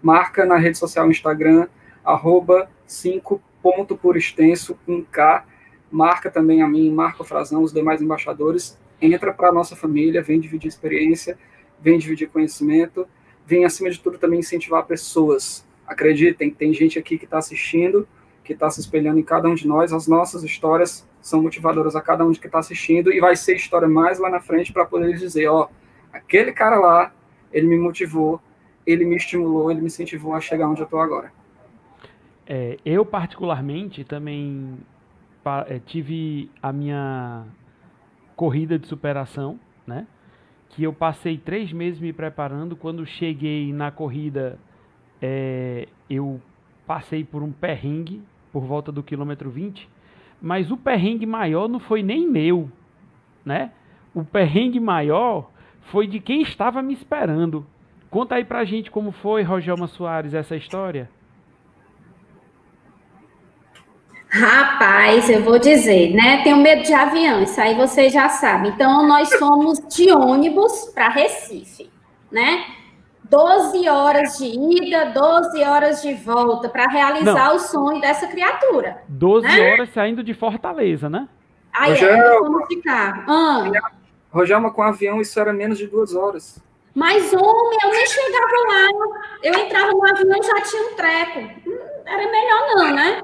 [0.02, 1.68] marca na rede social Instagram,
[2.04, 5.44] arroba 5 ponto por extenso 1K,
[5.92, 10.22] marca também a mim, marca o Frazão, os demais embaixadores, entra para a nossa família,
[10.22, 11.38] vem dividir experiência,
[11.80, 13.08] vem dividir conhecimento,
[13.46, 15.66] vem acima de tudo também incentivar pessoas.
[15.86, 18.08] Acreditem, tem gente aqui que está assistindo,
[18.44, 22.02] que está se espelhando em cada um de nós, as nossas histórias são motivadoras a
[22.02, 24.86] cada um de que está assistindo e vai ser história mais lá na frente para
[24.86, 25.70] poder dizer, ó,
[26.12, 27.14] aquele cara lá,
[27.54, 28.42] ele me motivou,
[28.86, 31.32] ele me estimulou, ele me incentivou a chegar onde eu estou agora.
[32.48, 34.80] É, eu particularmente também
[35.68, 37.46] é, tive a minha
[38.36, 40.08] corrida de superação, né?
[40.70, 42.76] Que eu passei três meses me preparando.
[42.76, 44.58] Quando cheguei na corrida,
[45.22, 46.42] é, eu
[46.88, 49.88] passei por um perrengue por volta do quilômetro 20
[50.42, 52.70] mas o perrengue maior não foi nem meu,
[53.46, 53.72] né?
[54.14, 55.50] O perrengue maior
[55.84, 57.66] foi de quem estava me esperando.
[58.10, 61.10] Conta aí pra gente como foi, Rogelma Soares, essa história.
[64.30, 66.42] Rapaz, eu vou dizer, né?
[66.42, 68.72] Tenho medo de avião, isso aí vocês já sabem.
[68.72, 71.90] Então, nós fomos de ônibus para Recife,
[72.32, 72.64] né?
[73.32, 77.56] 12 horas de ida, 12 horas de volta para realizar Não.
[77.56, 79.04] o sonho dessa criatura.
[79.08, 79.72] 12 né?
[79.72, 81.30] horas saindo de Fortaleza, né?
[81.72, 82.10] Aí Rogel...
[82.10, 83.24] é, vamos ficar.
[83.30, 83.72] Ah.
[84.30, 86.62] Rogelma, com avião isso era menos de duas horas.
[86.94, 89.18] Mas, homem, eu nem chegava lá.
[89.42, 91.40] Eu entrava no avião e já tinha um treco.
[91.66, 93.22] Hum, era melhor não, né?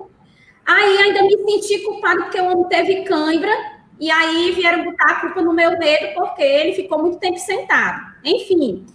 [0.65, 3.51] Aí ainda me senti culpado porque o homem teve cãibra.
[3.99, 7.99] E aí vieram botar a culpa no meu dedo porque ele ficou muito tempo sentado.
[8.23, 8.85] Enfim.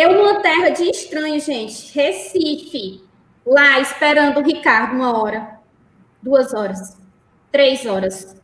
[0.00, 3.04] Eu numa terra de estranhos, gente, Recife,
[3.44, 5.60] lá esperando o Ricardo uma hora,
[6.22, 6.96] duas horas,
[7.52, 8.34] três horas,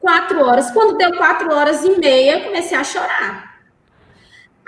[0.00, 0.72] quatro horas.
[0.72, 3.60] Quando deu quatro horas e meia, eu comecei a chorar.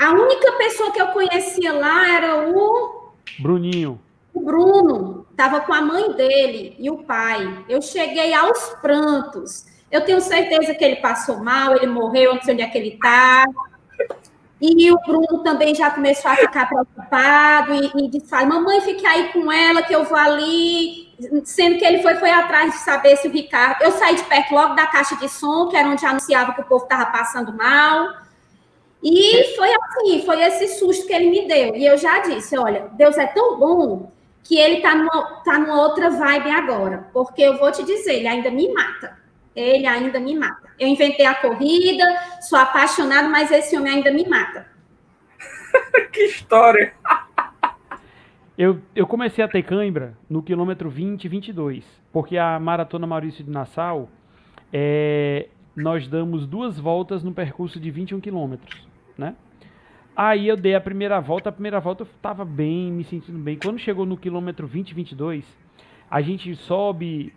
[0.00, 4.00] A única pessoa que eu conhecia lá era o Bruninho.
[4.32, 7.64] O Bruno estava com a mãe dele e o pai.
[7.68, 9.66] Eu cheguei aos prantos.
[9.90, 12.90] Eu tenho certeza que ele passou mal, ele morreu, não sei onde é que ele
[12.90, 13.44] está.
[14.60, 19.32] E o Bruno também já começou a ficar preocupado e, e disse: mamãe, fique aí
[19.32, 21.08] com ela, que eu vou ali.
[21.44, 23.82] Sendo que ele foi, foi atrás de saber se o Ricardo.
[23.82, 26.64] Eu saí de perto logo da caixa de som, que era onde anunciava que o
[26.64, 28.08] povo estava passando mal.
[29.02, 31.74] E foi assim, foi esse susto que ele me deu.
[31.74, 35.80] E eu já disse: olha, Deus é tão bom que ele está numa, tá numa
[35.80, 37.08] outra vibe agora.
[37.14, 39.19] Porque eu vou te dizer, ele ainda me mata.
[39.54, 40.68] Ele ainda me mata.
[40.78, 42.04] Eu inventei a corrida,
[42.40, 44.66] sou apaixonado, mas esse homem ainda me mata.
[46.12, 46.94] que história!
[48.56, 53.42] eu, eu comecei a ter cãibra no quilômetro 20 e 22, porque a Maratona Maurício
[53.42, 54.08] de Nassau,
[54.72, 58.86] é, nós damos duas voltas no percurso de 21 quilômetros,
[59.16, 59.34] né?
[60.14, 63.58] Aí eu dei a primeira volta, a primeira volta eu estava bem, me sentindo bem.
[63.58, 65.44] Quando chegou no quilômetro 20 e 22,
[66.10, 67.32] a gente sobe,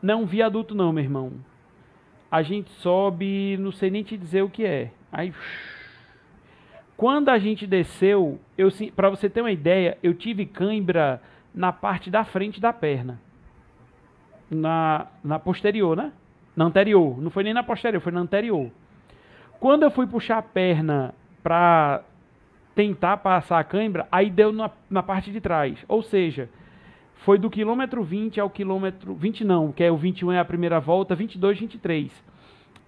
[0.00, 1.32] não viaduto não, meu irmão,
[2.30, 4.90] a gente sobe, não sei nem te dizer o que é.
[5.10, 5.32] Aí
[6.98, 11.22] quando a gente desceu, eu para você ter uma ideia, eu tive cãibra
[11.54, 13.20] na parte da frente da perna.
[14.50, 16.10] Na, na posterior, né?
[16.56, 17.16] Na anterior.
[17.22, 18.68] Não foi nem na posterior, foi na anterior.
[19.60, 22.02] Quando eu fui puxar a perna para
[22.74, 25.78] tentar passar a cãibra, aí deu na, na parte de trás.
[25.86, 26.50] Ou seja,
[27.18, 30.78] foi do quilômetro 20 ao quilômetro 20 não, que é o 21 é a primeira
[30.78, 32.24] volta, 22, 23,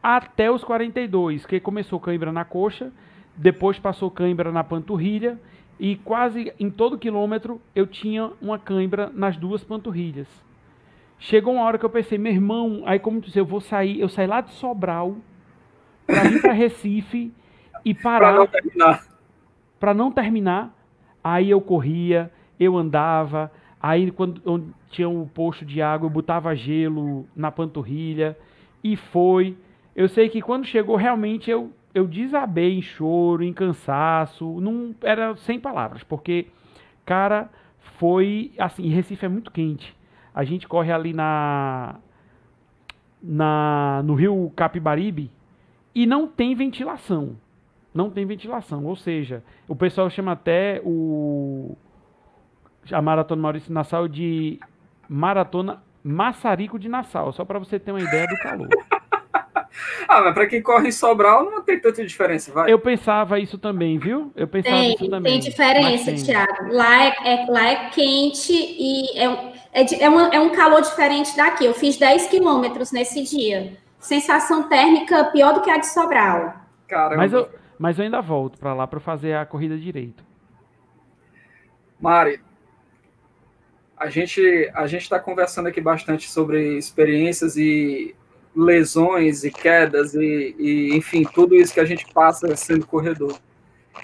[0.02, 2.92] até os 42, que começou cãibra na coxa,
[3.36, 5.38] depois passou cãibra na panturrilha
[5.78, 10.28] e quase em todo quilômetro eu tinha uma cãibra nas duas panturrilhas.
[11.18, 14.08] Chegou uma hora que eu pensei, meu irmão, aí como disse, eu vou sair, eu
[14.08, 15.16] saí lá de Sobral
[16.06, 17.32] para vir para Recife
[17.84, 19.04] e parar para não terminar.
[19.78, 20.74] Para não terminar,
[21.22, 23.50] aí eu corria, eu andava,
[23.82, 28.36] Aí, quando tinha um posto de água, eu botava gelo na panturrilha
[28.84, 29.56] e foi.
[29.96, 34.60] Eu sei que quando chegou, realmente eu, eu desabei em choro, em cansaço.
[34.60, 36.48] Não era sem palavras, porque,
[37.06, 37.48] cara,
[37.98, 38.88] foi assim.
[38.88, 39.96] Recife é muito quente.
[40.34, 41.96] A gente corre ali na
[43.22, 45.30] na, no rio Capibaribe
[45.94, 47.36] e não tem ventilação.
[47.92, 48.84] Não tem ventilação.
[48.84, 51.76] Ou seja, o pessoal chama até o
[52.90, 54.58] a Maratona Maurício Nassau de
[55.08, 58.68] Maratona Maçarico de Nassau, só para você ter uma ideia do calor.
[60.08, 62.72] ah, mas para quem corre em Sobral não tem tanta diferença, vai.
[62.72, 64.32] Eu pensava isso também, viu?
[64.34, 65.32] Eu pensava tem, isso também.
[65.32, 66.72] Tem diferença, Thiago.
[66.72, 71.36] Lá é, é, lá é quente e é, é, é, uma, é um calor diferente
[71.36, 71.66] daqui.
[71.66, 73.76] Eu fiz 10 quilômetros nesse dia.
[73.98, 76.54] Sensação térmica pior do que a de Sobral.
[76.88, 77.16] Caramba.
[77.16, 80.24] Mas eu, mas eu ainda volto para lá para fazer a corrida direito.
[82.00, 82.40] Mari,
[84.00, 88.14] a gente a gente está conversando aqui bastante sobre experiências e
[88.56, 93.38] lesões e quedas e, e, enfim tudo isso que a gente passa sendo corredor.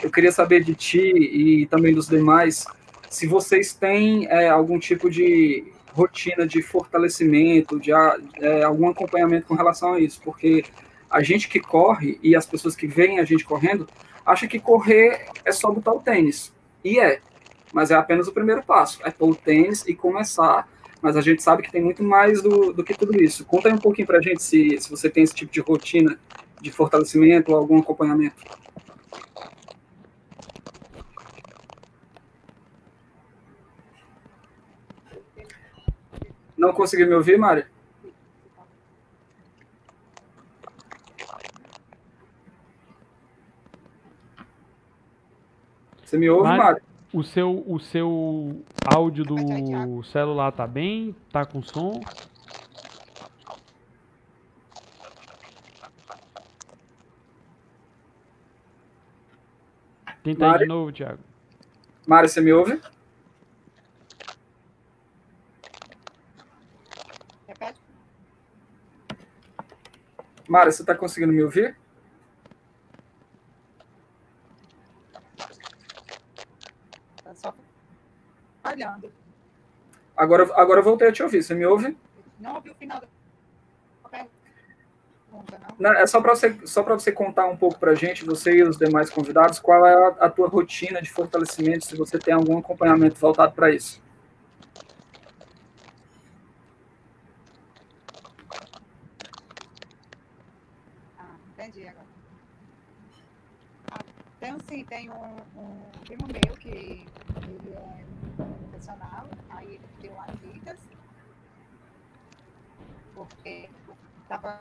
[0.02, 2.66] Eu queria saber de ti e também dos demais
[3.08, 9.54] se vocês têm é, algum tipo de rotina de fortalecimento, de é, algum acompanhamento com
[9.54, 10.62] relação a isso, porque
[11.08, 13.88] a gente que corre e as pessoas que veem a gente correndo
[14.26, 16.52] acha que correr é só botar o tênis
[16.84, 17.20] e é,
[17.76, 19.02] mas é apenas o primeiro passo.
[19.04, 20.66] É pôr o tênis e começar.
[21.02, 23.44] Mas a gente sabe que tem muito mais do, do que tudo isso.
[23.44, 26.18] Conta aí um pouquinho pra gente se, se você tem esse tipo de rotina
[26.58, 28.42] de fortalecimento ou algum acompanhamento.
[36.56, 37.66] Não conseguiu me ouvir, Mário?
[46.02, 46.85] Você me ouve, Mário?
[47.16, 51.16] O seu, o seu áudio do celular tá bem?
[51.32, 51.98] Tá com som?
[60.22, 61.20] Tenta aí de novo, Thiago.
[62.06, 62.82] Mário, você me ouve?
[67.48, 67.80] Repete.
[70.46, 71.78] Mário, você está conseguindo me ouvir?
[80.26, 81.40] Agora, agora eu voltei a te ouvir.
[81.40, 81.96] Você me ouve?
[82.40, 83.06] Não ouvi o final da
[85.78, 85.92] não.
[85.92, 88.76] é só para você, só você contar um pouco para a gente, você e os
[88.76, 93.16] demais convidados, qual é a, a tua rotina de fortalecimento, se você tem algum acompanhamento
[93.20, 94.02] voltado para isso.
[101.18, 102.06] Ah, entendi agora.
[103.92, 104.04] Ah,
[104.40, 107.06] tem sim, tem um, um primo meu que ele
[107.74, 108.06] é
[108.70, 110.78] profissional, aí ele deu as dicas,
[113.14, 113.68] porque
[114.28, 114.60] tava,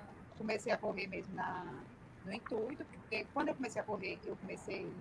[1.07, 1.83] mesmo na,
[2.25, 4.91] no intuito, porque quando eu comecei a correr, eu comecei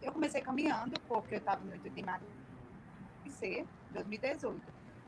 [0.00, 4.60] eu comecei caminhando, porque eu estava no intuito de emagrecer, 2018.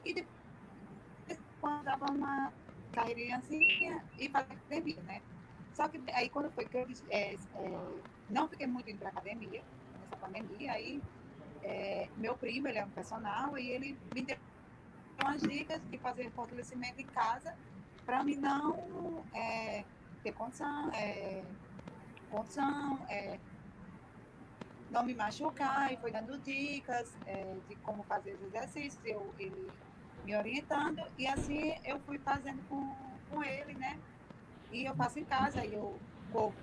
[0.04, 2.52] E depois, quando dava uma
[2.92, 3.66] carreirinha assim,
[4.18, 5.20] e fazia academia, né?
[5.74, 7.38] Só que aí quando foi que eu é, é,
[8.30, 9.62] não fiquei muito indo para academia,
[10.00, 11.02] nessa pandemia, aí
[11.62, 14.36] é, meu primo, ele é um personal, e ele me deu
[15.22, 17.56] umas dicas de fazer fortalecimento em casa
[18.04, 19.84] para mim não é,
[20.22, 21.44] ter condição, é,
[22.30, 23.38] condição é,
[24.90, 29.72] não me machucar, e foi dando dicas é, de como fazer os exercícios, eu, ele
[30.24, 32.94] me orientando, e assim eu fui fazendo com,
[33.28, 34.00] com ele, né?
[34.70, 36.00] E eu faço em casa, eu
[36.30, 36.54] corro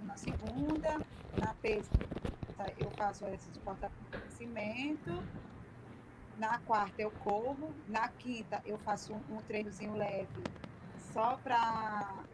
[0.00, 1.02] na segunda,
[1.38, 1.90] na terça
[2.78, 5.28] eu faço esse fortalecimento.
[6.38, 7.74] Na quarta eu corro.
[7.86, 10.44] Na quinta eu faço um, um treinozinho leve
[11.16, 12.26] só para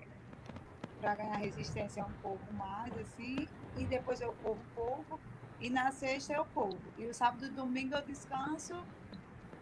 [1.01, 5.21] para ganhar resistência um pouco mais, assim, e depois eu corro um pouco,
[5.59, 6.93] e na sexta eu corro.
[6.97, 8.87] E o sábado e domingo eu descanso.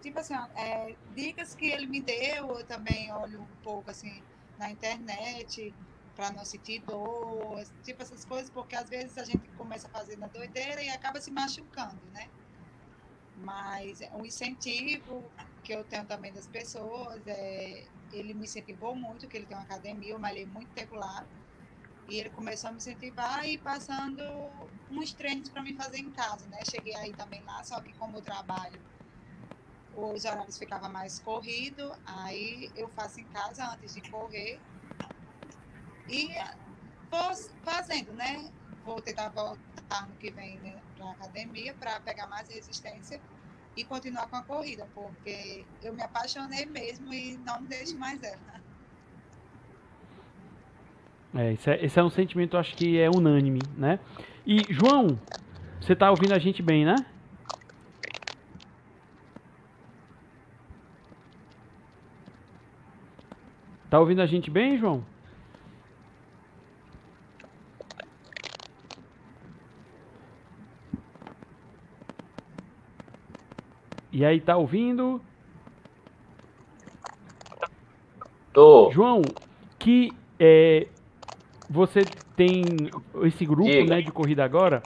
[0.00, 4.24] Tipo assim, é, dicas que ele me deu, eu também olho um pouco assim
[4.56, 5.76] na internet,
[6.14, 10.16] para não sentir dor, tipo essas coisas, porque às vezes a gente começa a fazer
[10.16, 12.30] na doideira e acaba se machucando, né?
[13.34, 19.36] Mas um incentivo que eu tenho também das pessoas, é, ele me incentivou muito, que
[19.36, 21.28] ele tem uma academia, eu malhei muito tempo lá,
[22.06, 24.22] e ele começou a me incentivar e passando
[24.90, 26.64] uns treinos para me fazer em casa, né?
[26.64, 28.84] Cheguei aí também lá, só que como eu trabalho,
[29.92, 34.62] os horários ficavam mais corridos, aí eu faço em casa antes de correr,
[36.08, 36.28] e
[37.11, 37.30] vou
[37.64, 38.52] fazendo, né?
[38.82, 43.22] Vou tentar voltar no que vem né, para a academia para pegar mais resistência
[43.80, 48.60] e continuar com a corrida, porque eu me apaixonei mesmo e não deixo mais ela.
[51.34, 53.98] É, esse é, esse é um sentimento, acho que é unânime, né?
[54.46, 55.18] E, João,
[55.80, 56.96] você está ouvindo a gente bem, né?
[63.88, 65.04] Tá ouvindo a gente bem, João?
[74.20, 75.18] E aí, tá ouvindo?
[78.52, 78.90] Tô.
[78.92, 79.22] João,
[79.78, 80.88] que é,
[81.70, 82.04] você
[82.36, 82.66] tem
[83.22, 83.94] esse grupo Diga.
[83.94, 84.82] né, de corrida agora.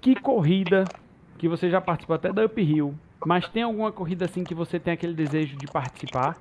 [0.00, 0.90] Que corrida
[1.36, 2.94] que você já participou até da Uphill,
[3.26, 6.34] mas tem alguma corrida assim que você tem aquele desejo de participar?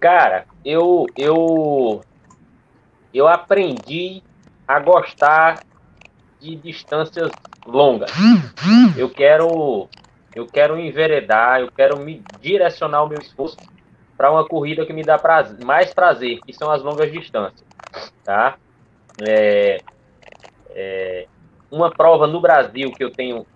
[0.00, 2.00] Cara, eu eu
[3.12, 4.20] eu aprendi
[4.66, 5.62] a gostar
[6.40, 7.30] de distâncias
[7.66, 8.10] longas.
[8.96, 9.88] Eu quero
[10.34, 13.56] eu quero enveredar, eu quero me direcionar o meu esforço
[14.16, 17.64] para uma corrida que me dá prazer, mais prazer, que são as longas distâncias,
[18.24, 18.56] tá?
[19.20, 19.80] É,
[20.70, 21.28] é,
[21.70, 23.46] uma prova no Brasil que eu tenho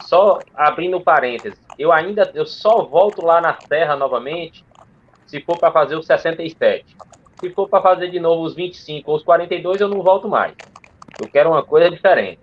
[0.00, 4.64] só abrindo parênteses, eu ainda eu só volto lá na Serra novamente
[5.26, 6.96] se for para fazer os 67.
[7.40, 10.54] Se for para fazer de novo os 25 ou os 42, eu não volto mais.
[11.18, 12.42] Eu quero uma coisa diferente.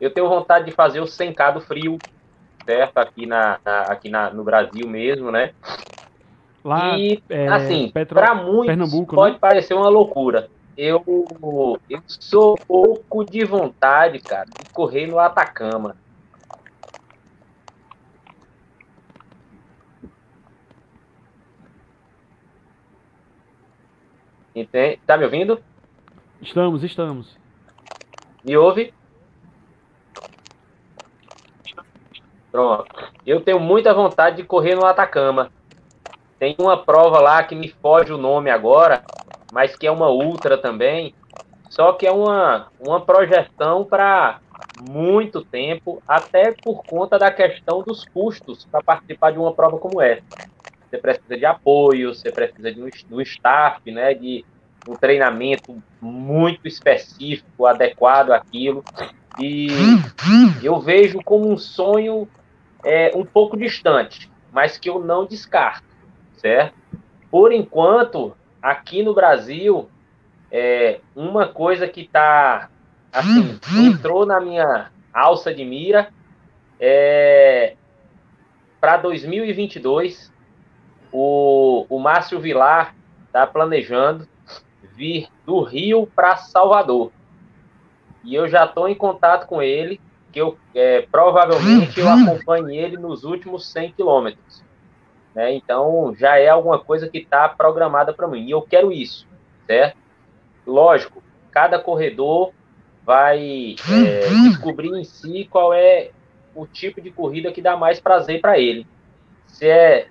[0.00, 2.02] Eu tenho vontade de fazer o 100K do frio,
[2.68, 2.98] certo?
[2.98, 5.54] Aqui, na, na- aqui na, no Brasil mesmo, né?
[6.64, 9.40] Lá, e, é, assim, para muitos Pernambuco, pode né?
[9.40, 10.48] parecer uma loucura.
[10.76, 11.02] Eu,
[11.88, 15.96] eu sou pouco de vontade, cara, de correr no Atacama.
[24.54, 24.98] Entende?
[25.06, 25.60] Tá me ouvindo?
[26.40, 27.36] Estamos, estamos.
[28.44, 28.92] Me ouve?
[32.50, 32.86] Pronto.
[33.24, 35.50] Eu tenho muita vontade de correr no Atacama.
[36.38, 39.04] Tem uma prova lá que me foge o nome agora,
[39.52, 41.14] mas que é uma ultra também.
[41.68, 44.40] Só que é uma, uma projeção para
[44.80, 50.00] muito tempo, até por conta da questão dos custos para participar de uma prova como
[50.00, 50.24] essa.
[50.90, 54.44] Você precisa de apoio, você precisa de um, staff, né, de
[54.88, 58.84] um treinamento muito específico, adequado àquilo.
[59.38, 59.68] E
[60.62, 62.28] eu vejo como um sonho
[62.84, 65.86] é, um pouco distante, mas que eu não descarto,
[66.38, 66.74] certo?
[67.30, 69.88] Por enquanto, aqui no Brasil,
[70.50, 72.68] é, uma coisa que está
[73.12, 76.08] assim, entrou na minha alça de mira
[76.80, 77.76] é
[78.80, 80.32] para 2022
[81.12, 82.94] o, o Márcio Vilar
[83.26, 84.28] está planejando
[84.94, 87.10] vir do Rio para Salvador.
[88.22, 90.00] E eu já estou em contato com ele,
[90.30, 94.62] que eu é, provavelmente eu acompanhe ele nos últimos 100 quilômetros.
[95.34, 95.54] Né?
[95.54, 98.44] Então já é alguma coisa que está programada para mim.
[98.44, 99.26] E eu quero isso,
[99.66, 99.96] certo?
[100.66, 102.52] Lógico, cada corredor
[103.02, 106.10] vai é, descobrir em si qual é
[106.54, 108.86] o tipo de corrida que dá mais prazer para ele.
[109.46, 110.08] Se é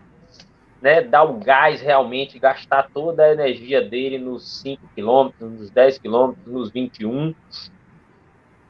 [0.82, 5.98] né, dar o gás realmente, gastar toda a energia dele nos 5 quilômetros, nos 10
[5.98, 7.34] quilômetros, nos 21,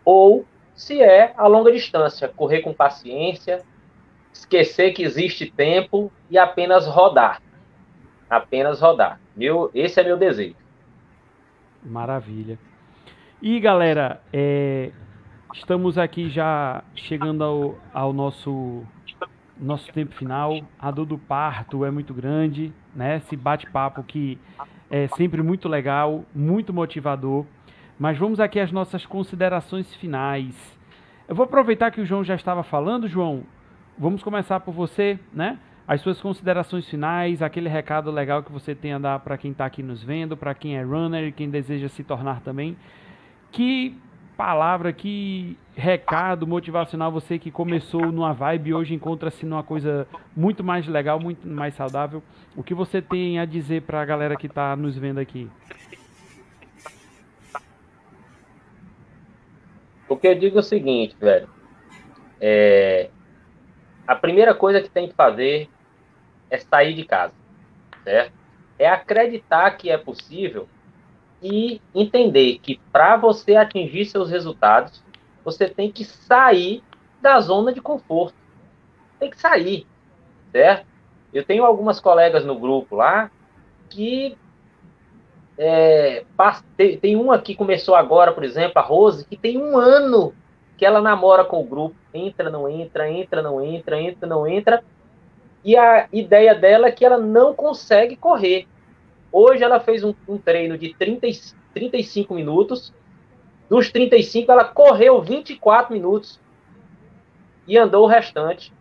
[0.03, 3.61] ou se é a longa distância, correr com paciência,
[4.33, 7.41] esquecer que existe tempo e apenas rodar.
[8.29, 9.19] Apenas rodar.
[9.35, 10.55] Meu, esse é meu desejo.
[11.83, 12.57] Maravilha.
[13.41, 14.91] E galera, é,
[15.53, 18.83] estamos aqui já chegando ao, ao nosso
[19.59, 20.61] nosso tempo final.
[20.79, 23.17] A dor do parto é muito grande, né?
[23.17, 24.37] Esse bate-papo que
[24.89, 27.45] é sempre muito legal, muito motivador.
[27.99, 30.55] Mas vamos aqui às nossas considerações finais.
[31.27, 33.43] Eu vou aproveitar que o João já estava falando, João.
[33.97, 35.59] Vamos começar por você, né?
[35.87, 39.65] As suas considerações finais, aquele recado legal que você tem a dar para quem está
[39.65, 42.77] aqui nos vendo, para quem é runner e quem deseja se tornar também.
[43.51, 43.97] Que
[44.39, 50.63] palavra, que recado motivacional você que começou numa vibe e hoje encontra-se numa coisa muito
[50.63, 52.23] mais legal, muito mais saudável.
[52.55, 55.51] O que você tem a dizer para a galera que está nos vendo aqui?
[60.07, 61.49] O que eu digo é o seguinte, velho.
[62.39, 63.09] É,
[64.07, 65.67] a primeira coisa que tem que fazer
[66.49, 67.33] é sair de casa,
[68.05, 68.31] certo?
[68.79, 70.65] É acreditar que é possível
[71.41, 75.03] e entender que para você atingir seus resultados,
[75.43, 76.83] você tem que sair
[77.21, 78.35] da zona de conforto.
[79.19, 79.85] Tem que sair,
[80.51, 80.85] certo?
[81.33, 83.31] Eu tenho algumas colegas no grupo lá
[83.89, 84.37] que
[85.57, 86.23] é,
[87.01, 90.33] tem, uma que começou agora, por exemplo, a Rose, que tem um ano
[90.77, 91.95] que ela namora com o grupo.
[92.13, 94.81] Entra, não entra, entra, não entra, entra, não entra.
[95.63, 98.65] E a ideia dela é que ela não consegue correr.
[99.31, 101.27] Hoje ela fez um, um treino de 30,
[101.73, 102.93] 35 minutos.
[103.69, 106.39] Dos 35, ela correu 24 minutos.
[107.67, 108.73] e andou o restante.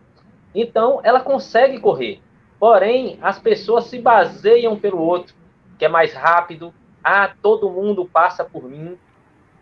[0.53, 2.21] Então, ela consegue correr.
[2.59, 5.35] Porém, as pessoas se baseiam pelo outro,
[5.77, 6.73] que é mais rápido.
[7.03, 8.97] Ah, todo mundo passa por mim.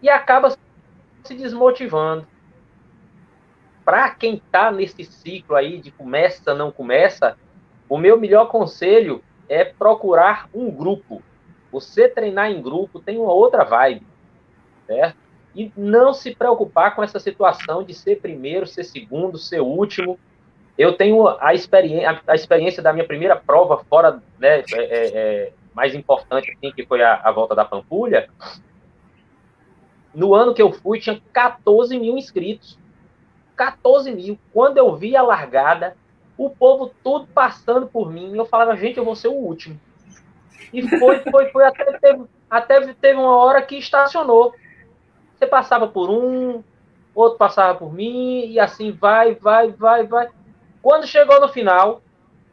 [0.02, 0.56] E acaba
[1.24, 2.26] se desmotivando.
[3.84, 7.38] Para quem está nesse ciclo aí de começa, não começa,
[7.88, 11.22] o meu melhor conselho é procurar um grupo.
[11.72, 14.06] Você treinar em grupo tem uma outra vibe,
[14.86, 15.18] certo?
[15.56, 20.20] E não se preocupar com essa situação de ser primeiro, ser segundo, ser último.
[20.78, 25.54] Eu tenho a experiência, a experiência da minha primeira prova fora, né, é, é, é,
[25.74, 28.30] mais importante, assim, que foi a, a volta da Pampulha.
[30.14, 32.78] No ano que eu fui, tinha 14 mil inscritos.
[33.56, 34.38] 14 mil.
[34.54, 35.98] Quando eu vi a largada,
[36.38, 39.80] o povo todo passando por mim, eu falava, gente, eu vou ser o último.
[40.72, 44.54] E foi, foi, foi, até teve, até teve uma hora que estacionou.
[45.36, 46.64] Você passava por um,
[47.16, 50.28] outro passava por mim, e assim vai, vai, vai, vai.
[50.82, 52.02] Quando chegou no final,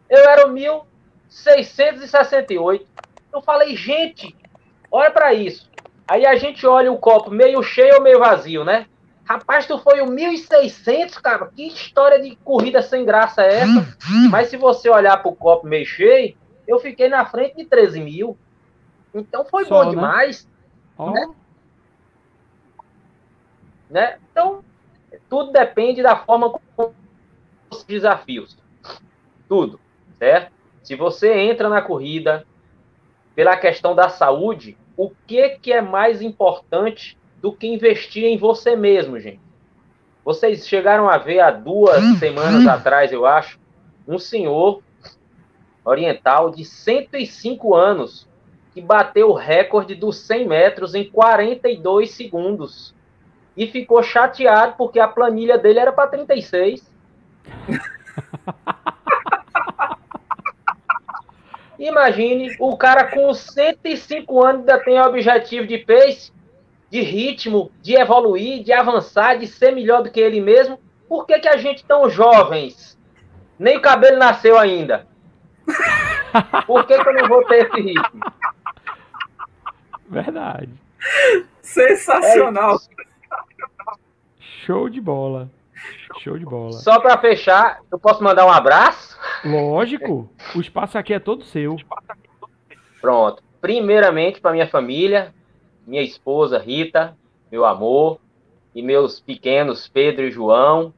[0.08, 2.86] eu era o 1668.
[3.32, 4.36] Eu falei, gente,
[4.90, 5.68] olha para isso.
[6.06, 8.86] Aí a gente olha o copo meio cheio ou meio vazio, né?
[9.24, 11.46] Rapaz, tu foi o 1.600, cara.
[11.46, 13.96] Que história de corrida sem graça é essa?
[14.30, 16.36] Mas se você olhar pro copo cheio,
[16.68, 18.36] eu fiquei na frente de 13 mil.
[19.14, 19.90] Então foi Só, bom né?
[19.90, 20.48] demais.
[20.98, 21.10] Oh.
[21.10, 21.34] Né?
[23.88, 24.18] né?
[24.30, 24.62] Então,
[25.28, 26.94] tudo depende da forma como
[27.70, 28.56] os desafios.
[29.48, 29.80] Tudo,
[30.18, 30.52] certo?
[30.82, 32.46] Se você entra na corrida
[33.34, 38.74] pela questão da saúde, o que, que é mais importante do que investir em você
[38.74, 39.42] mesmo, gente.
[40.24, 42.70] Vocês chegaram a ver há duas hum, semanas hum.
[42.70, 43.60] atrás, eu acho,
[44.08, 44.80] um senhor
[45.84, 48.26] oriental de 105 anos
[48.72, 52.94] que bateu o recorde dos 100 metros em 42 segundos.
[53.54, 56.90] E ficou chateado porque a planilha dele era para 36.
[61.78, 66.32] Imagine o cara com 105 anos ainda tem objetivo de pace
[66.94, 70.78] de ritmo, de evoluir, de avançar, de ser melhor do que ele mesmo.
[71.08, 72.96] Por que, que a gente tão jovens?
[73.58, 75.04] Nem o cabelo nasceu ainda.
[76.68, 78.20] Por que, que eu não vou ter esse ritmo?
[80.08, 80.68] Verdade.
[81.60, 82.76] Sensacional.
[82.76, 83.94] É
[84.64, 85.50] Show de bola.
[86.20, 86.74] Show de bola.
[86.74, 89.18] Só para fechar, eu posso mandar um abraço?
[89.44, 90.30] Lógico.
[90.54, 91.74] O espaço aqui é todo seu.
[93.00, 93.42] Pronto.
[93.60, 95.34] Primeiramente para minha família,
[95.86, 97.16] minha esposa Rita,
[97.50, 98.18] meu amor,
[98.74, 100.92] e meus pequenos Pedro e João,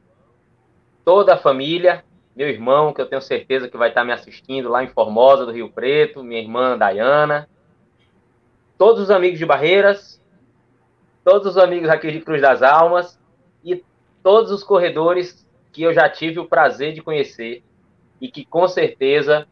[1.05, 2.03] toda a família,
[2.35, 5.51] meu irmão, que eu tenho certeza que vai estar me assistindo lá em Formosa do
[5.51, 7.47] Rio Preto, minha irmã Dayana,
[8.77, 10.21] todos os amigos de Barreiras,
[11.23, 13.19] todos os amigos aqui de Cruz das Almas
[13.63, 13.83] e
[14.23, 17.63] todos os corredores que eu já tive o prazer de conhecer
[18.19, 19.47] e que com certeza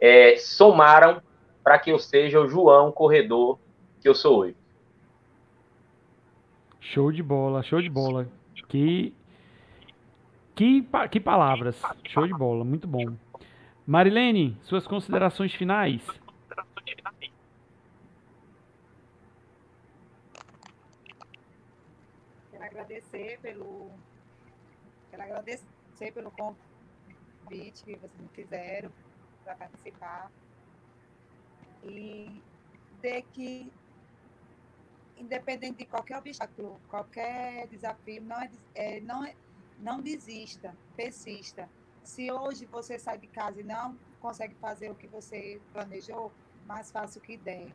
[0.00, 1.22] é, somaram
[1.62, 3.58] para que eu seja o João corredor
[4.00, 4.59] que eu sou hoje.
[6.80, 8.28] Show de bola, show de bola.
[8.68, 9.14] Que,
[10.54, 11.80] que, que palavras.
[12.08, 13.16] Show de bola, muito bom.
[13.86, 16.02] Marilene, suas considerações finais.
[22.50, 23.90] Quero agradecer pelo,
[25.10, 28.90] quero agradecer pelo convite que vocês me fizeram
[29.44, 30.30] para participar
[31.82, 32.42] e
[33.00, 33.72] de que
[35.20, 39.34] independente de qualquer obstáculo, qualquer desafio, não, é, é, não, é,
[39.78, 41.68] não desista, persista.
[42.02, 46.32] Se hoje você sai de casa e não consegue fazer o que você planejou,
[46.66, 47.74] mais fácil que der.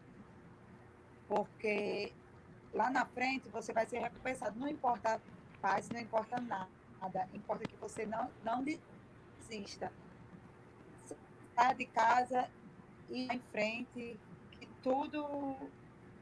[1.27, 2.13] Porque
[2.73, 4.59] lá na frente você vai ser recompensado.
[4.59, 5.21] Não importa
[5.61, 6.67] paz, não importa nada.
[7.33, 9.91] Importa que você não, não desista.
[11.55, 12.49] Saia de casa
[13.09, 14.19] e em frente,
[14.51, 15.55] que tudo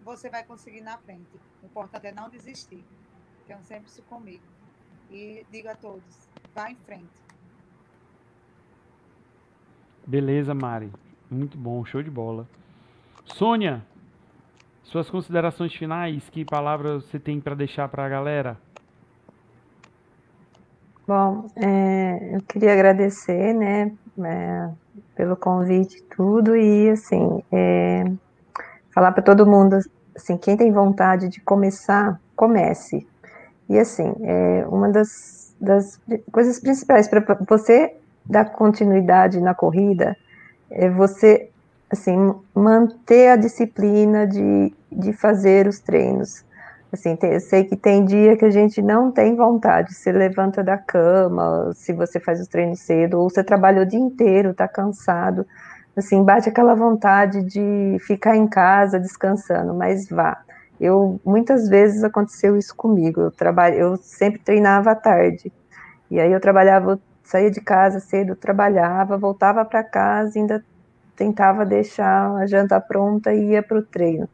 [0.03, 1.39] você vai conseguir na frente.
[1.61, 2.83] O importante é não desistir.
[3.47, 4.43] Tenho sempre isso comigo.
[5.09, 7.23] E digo a todos, vá em frente.
[10.05, 10.91] Beleza, Mari.
[11.29, 12.47] Muito bom, show de bola.
[13.25, 13.83] Sônia,
[14.83, 18.57] suas considerações finais, que palavras você tem para deixar para a galera?
[21.07, 23.93] Bom, é, eu queria agradecer, né,
[24.23, 24.71] é,
[25.15, 28.05] pelo convite e tudo, e assim, é,
[28.93, 29.79] falar para todo mundo,
[30.15, 33.07] assim, quem tem vontade de começar, comece.
[33.69, 35.99] E assim, é uma das, das
[36.31, 37.95] coisas principais para você
[38.25, 40.15] dar continuidade na corrida
[40.73, 41.49] é você,
[41.89, 46.43] assim, manter a disciplina de, de fazer os treinos.
[46.91, 50.77] Assim, eu sei que tem dia que a gente não tem vontade, você levanta da
[50.77, 55.45] cama, se você faz os treinos cedo, ou você trabalha o dia inteiro, está cansado,
[55.95, 60.41] assim, bate aquela vontade de ficar em casa descansando, mas vá.
[60.79, 65.51] Eu, muitas vezes aconteceu isso comigo, eu, trabalho, eu sempre treinava à tarde,
[66.09, 70.63] e aí eu trabalhava, saía de casa cedo, trabalhava, voltava para casa, ainda
[71.15, 74.27] tentava deixar a janta pronta e ia para o treino.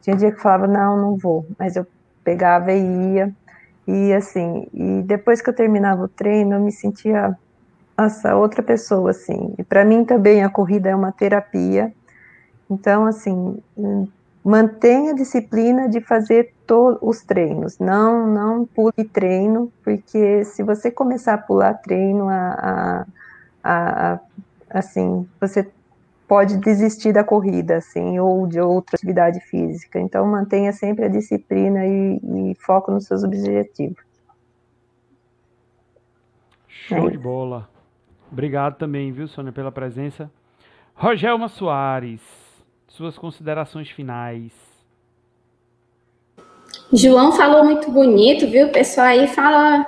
[0.00, 1.86] Tinha dia que falava, não, não vou, mas eu
[2.24, 3.32] pegava e ia.
[3.86, 7.36] E assim, e depois que eu terminava o treino, eu me sentia
[7.96, 9.54] essa outra pessoa, assim.
[9.58, 11.92] E para mim também a corrida é uma terapia.
[12.70, 13.58] Então, assim,
[14.44, 17.78] mantenha a disciplina de fazer todos os treinos.
[17.78, 23.06] Não, não pule treino, porque se você começar a pular treino, a,
[23.62, 24.20] a, a
[24.70, 25.70] assim, você
[26.26, 30.00] pode desistir da corrida, assim, ou de outra atividade física.
[30.00, 32.20] Então, mantenha sempre a disciplina e,
[32.52, 34.02] e foco nos seus objetivos.
[36.68, 37.68] Show é de bola.
[38.32, 40.30] Obrigado também, viu, Sônia, pela presença.
[40.94, 42.22] Rogelma Soares,
[42.88, 44.52] suas considerações finais.
[46.90, 48.68] João falou muito bonito, viu?
[48.68, 49.86] O pessoal aí fala.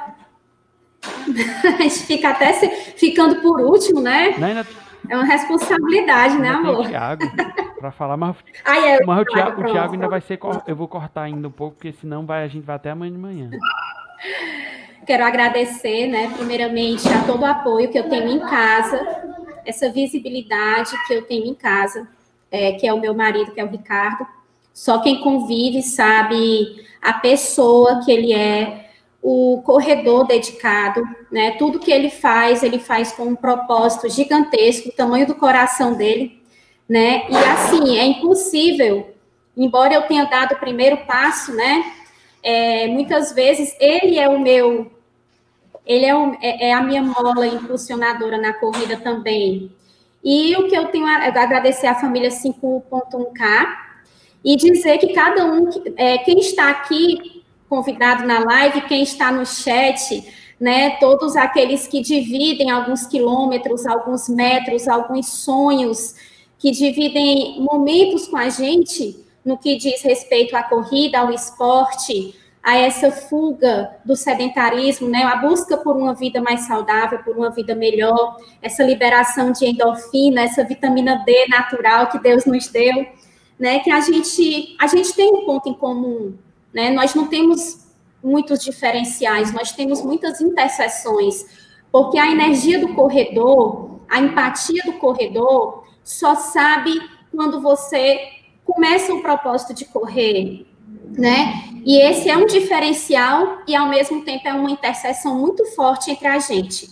[1.65, 2.69] A gente fica até se...
[2.97, 4.37] ficando por último, né?
[4.39, 4.67] Não, ainda...
[5.09, 6.77] É uma responsabilidade, né, amor?
[6.77, 7.25] Tem o Thiago
[7.79, 10.39] para falar, mas, ah, é, mas o, Thiago, o Thiago ainda vai ser.
[10.67, 13.19] Eu vou cortar ainda um pouco, porque senão vai, a gente vai até amanhã de
[13.19, 13.51] manhã.
[15.07, 18.99] Quero agradecer, né, primeiramente, a todo o apoio que eu tenho em casa,
[19.67, 22.09] essa visibilidade que eu tenho em casa,
[22.51, 24.27] é, que é o meu marido, que é o Ricardo.
[24.73, 28.91] Só quem convive sabe a pessoa que ele é,
[29.23, 31.53] o corredor dedicado, né?
[31.53, 36.43] Tudo que ele faz, ele faz com um propósito gigantesco, o tamanho do coração dele,
[36.89, 37.27] né?
[37.31, 39.15] E assim, é impossível,
[39.57, 41.93] embora eu tenha dado o primeiro passo, né?
[42.43, 44.91] É, muitas vezes ele é o meu,
[45.87, 49.71] ele é, o, é, é, a minha mola impulsionadora na corrida também.
[50.23, 53.67] E o que eu tenho a agradecer à família 5.1K
[54.43, 59.45] e dizer que cada um, é, quem está aqui convidado na live, quem está no
[59.45, 60.25] chat,
[60.59, 66.15] né, todos aqueles que dividem alguns quilômetros, alguns metros, alguns sonhos,
[66.59, 72.35] que dividem momentos com a gente no que diz respeito à corrida, ao esporte,
[72.65, 77.51] a essa fuga do sedentarismo, né, a busca por uma vida mais saudável, por uma
[77.51, 83.07] vida melhor, essa liberação de endorfina, essa vitamina D natural que Deus nos deu,
[83.59, 86.39] né, que a gente a gente tem um ponto em comum,
[86.73, 86.91] né?
[86.91, 87.85] Nós não temos
[88.23, 91.45] muitos diferenciais, nós temos muitas interseções,
[91.93, 96.99] porque a energia do corredor, a empatia do corredor, só sabe
[97.31, 98.21] quando você
[98.65, 100.67] começa o propósito de correr,
[101.17, 101.65] né?
[101.85, 106.27] E esse é um diferencial e ao mesmo tempo é uma interseção muito forte entre
[106.27, 106.89] a gente.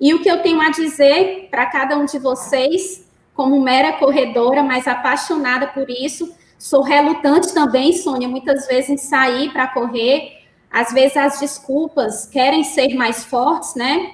[0.00, 4.62] E o que eu tenho a dizer para cada um de vocês, como mera corredora,
[4.62, 10.44] mas apaixonada por isso, Sou relutante também, Sônia, muitas vezes em sair para correr.
[10.70, 14.12] Às vezes as desculpas querem ser mais fortes, né?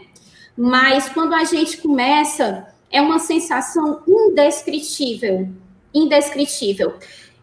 [0.56, 5.46] Mas quando a gente começa, é uma sensação indescritível,
[5.92, 6.94] indescritível.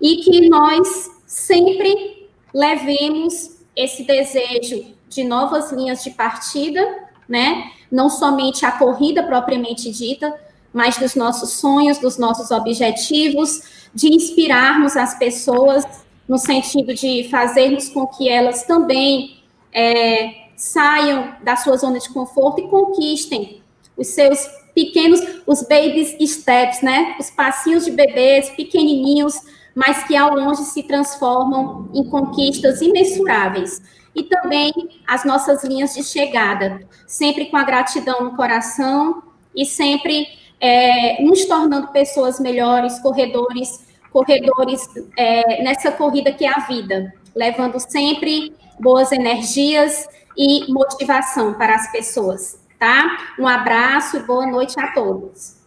[0.02, 6.82] E que nós sempre levemos esse desejo de novas linhas de partida,
[7.28, 7.72] né?
[7.92, 10.34] Não somente a corrida propriamente dita,
[10.72, 15.86] mas dos nossos sonhos, dos nossos objetivos, de inspirarmos as pessoas
[16.26, 19.44] no sentido de fazermos com que elas também
[19.74, 23.62] é, saiam da sua zona de conforto e conquistem
[23.98, 24.40] os seus
[24.74, 27.18] pequenos, os baby steps, né?
[27.20, 29.36] Os passinhos de bebês pequenininhos,
[29.76, 33.82] mas que ao longe se transformam em conquistas imensuráveis.
[34.16, 34.72] E também
[35.06, 39.22] as nossas linhas de chegada, sempre com a gratidão no coração
[39.54, 40.26] e sempre
[40.62, 44.88] é, nos tornando pessoas melhores, corredores, corredores
[45.18, 50.08] é, nessa corrida que é a vida, levando sempre boas energias
[50.38, 53.34] e motivação para as pessoas, tá?
[53.38, 55.58] Um abraço e boa noite a todos.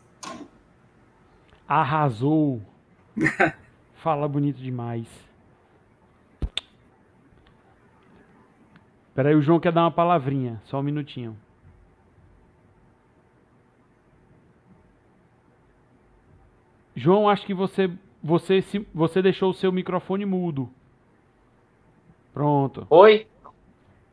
[1.66, 2.62] Arrasou.
[3.98, 5.08] Fala bonito demais.
[9.14, 11.36] Peraí, o João quer dar uma palavrinha, só um minutinho.
[16.94, 17.90] João, acho que você
[18.22, 18.62] você
[18.94, 20.68] você deixou o seu microfone mudo.
[22.32, 22.86] Pronto.
[22.90, 23.26] Oi.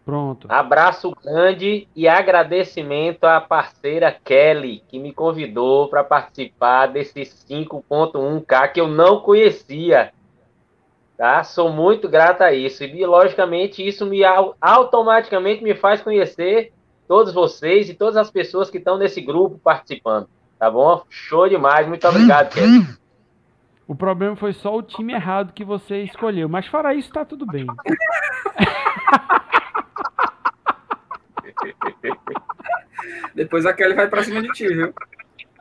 [0.05, 0.47] Pronto.
[0.51, 8.79] Abraço grande e agradecimento à parceira Kelly, que me convidou para participar desse 5.1K que
[8.79, 10.13] eu não conhecia.
[11.17, 11.43] Tá?
[11.43, 12.83] Sou muito grato a isso.
[12.83, 14.21] E, logicamente, isso me
[14.61, 16.71] automaticamente me faz conhecer
[17.07, 20.29] todos vocês e todas as pessoas que estão nesse grupo participando.
[20.59, 21.03] Tá bom?
[21.09, 21.87] Show demais.
[21.87, 22.85] Muito obrigado, Kevin.
[23.87, 26.47] O problema foi só o time errado que você escolheu.
[26.47, 27.65] Mas fora isso, tá tudo bem.
[33.35, 34.93] Depois a Kelly vai pra cima de ti, viu?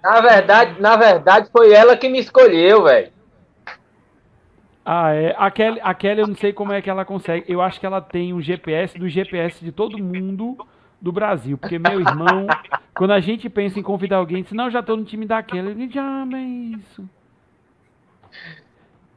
[0.02, 3.10] Na verdade, na verdade, foi ela que me escolheu, velho.
[4.84, 5.34] Ah, é.
[5.38, 7.50] A Kelly, a Kelly, eu não sei como é que ela consegue.
[7.50, 10.58] Eu acho que ela tem um GPS do GPS de todo mundo
[11.00, 11.56] do Brasil.
[11.56, 12.46] Porque meu irmão,
[12.94, 15.70] quando a gente pensa em convidar alguém, diz, não, já tô no time da Kelly.
[15.70, 17.08] Ele diz, ah, é isso.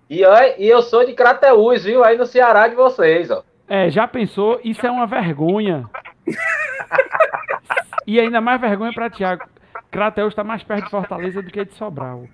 [0.10, 2.02] E, e eu sou de Crateús, viu?
[2.04, 3.44] Aí no Ceará de vocês, ó.
[3.68, 4.62] É, já pensou?
[4.64, 5.90] Isso é uma vergonha.
[8.06, 9.48] E ainda mais vergonha para Tiago.
[9.92, 12.28] Crateus está mais perto de Fortaleza do que de Sobral.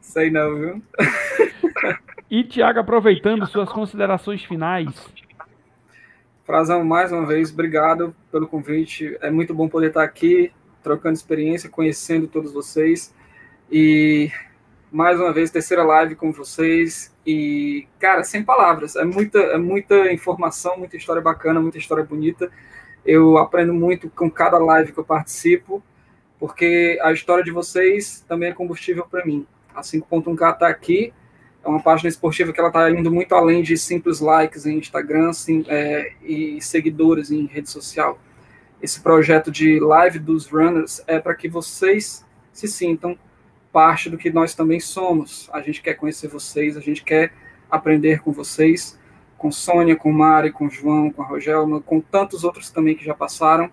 [0.00, 0.82] Sei não, viu?
[2.30, 4.88] e Tiago, aproveitando suas considerações finais.
[6.44, 9.16] Frazão, mais uma vez, obrigado pelo convite.
[9.20, 10.52] É muito bom poder estar aqui,
[10.82, 13.14] trocando experiência, conhecendo todos vocês.
[13.70, 14.30] E
[14.92, 17.13] mais uma vez, terceira live com vocês.
[17.26, 18.96] E, cara, sem palavras.
[18.96, 22.50] É muita, é muita informação, muita história bacana, muita história bonita.
[23.04, 25.82] Eu aprendo muito com cada live que eu participo,
[26.38, 29.46] porque a história de vocês também é combustível para mim.
[29.74, 31.12] A 5.1K está aqui,
[31.64, 35.32] é uma página esportiva que ela está indo muito além de simples likes em Instagram
[35.32, 38.18] sim, é, e seguidores em rede social.
[38.82, 43.18] Esse projeto de live dos runners é para que vocês se sintam
[43.74, 45.50] parte do que nós também somos.
[45.52, 47.32] A gente quer conhecer vocês, a gente quer
[47.68, 48.96] aprender com vocês,
[49.36, 53.14] com Sônia, com Mari, com João, com a Rogelma, com tantos outros também que já
[53.14, 53.68] passaram.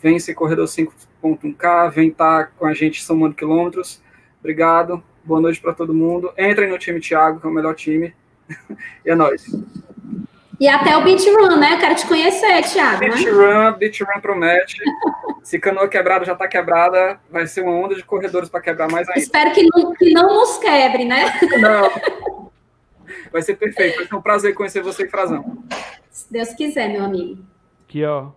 [0.00, 4.00] Vem ser Corredor 5.1K, vem estar tá com a gente somando quilômetros.
[4.38, 6.32] Obrigado, boa noite para todo mundo.
[6.38, 8.14] Entrem no time Thiago, que é o melhor time.
[9.04, 9.44] e é nóis.
[10.60, 11.74] E até o Beach Run, né?
[11.74, 13.00] Eu quero te conhecer, Thiago.
[13.00, 13.30] Beach né?
[13.32, 14.76] Run, Beach Run promete.
[15.44, 19.06] Se canoa quebrada já está quebrada, vai ser uma onda de corredores para quebrar mais
[19.08, 19.20] ainda.
[19.20, 21.26] Espero que não, que não nos quebre, né?
[21.60, 22.50] Não.
[23.30, 23.98] Vai ser perfeito.
[23.98, 25.62] Vai ser um prazer conhecer você, Frazão.
[26.10, 27.44] Se Deus quiser, meu amigo.
[27.86, 28.30] Aqui, ó.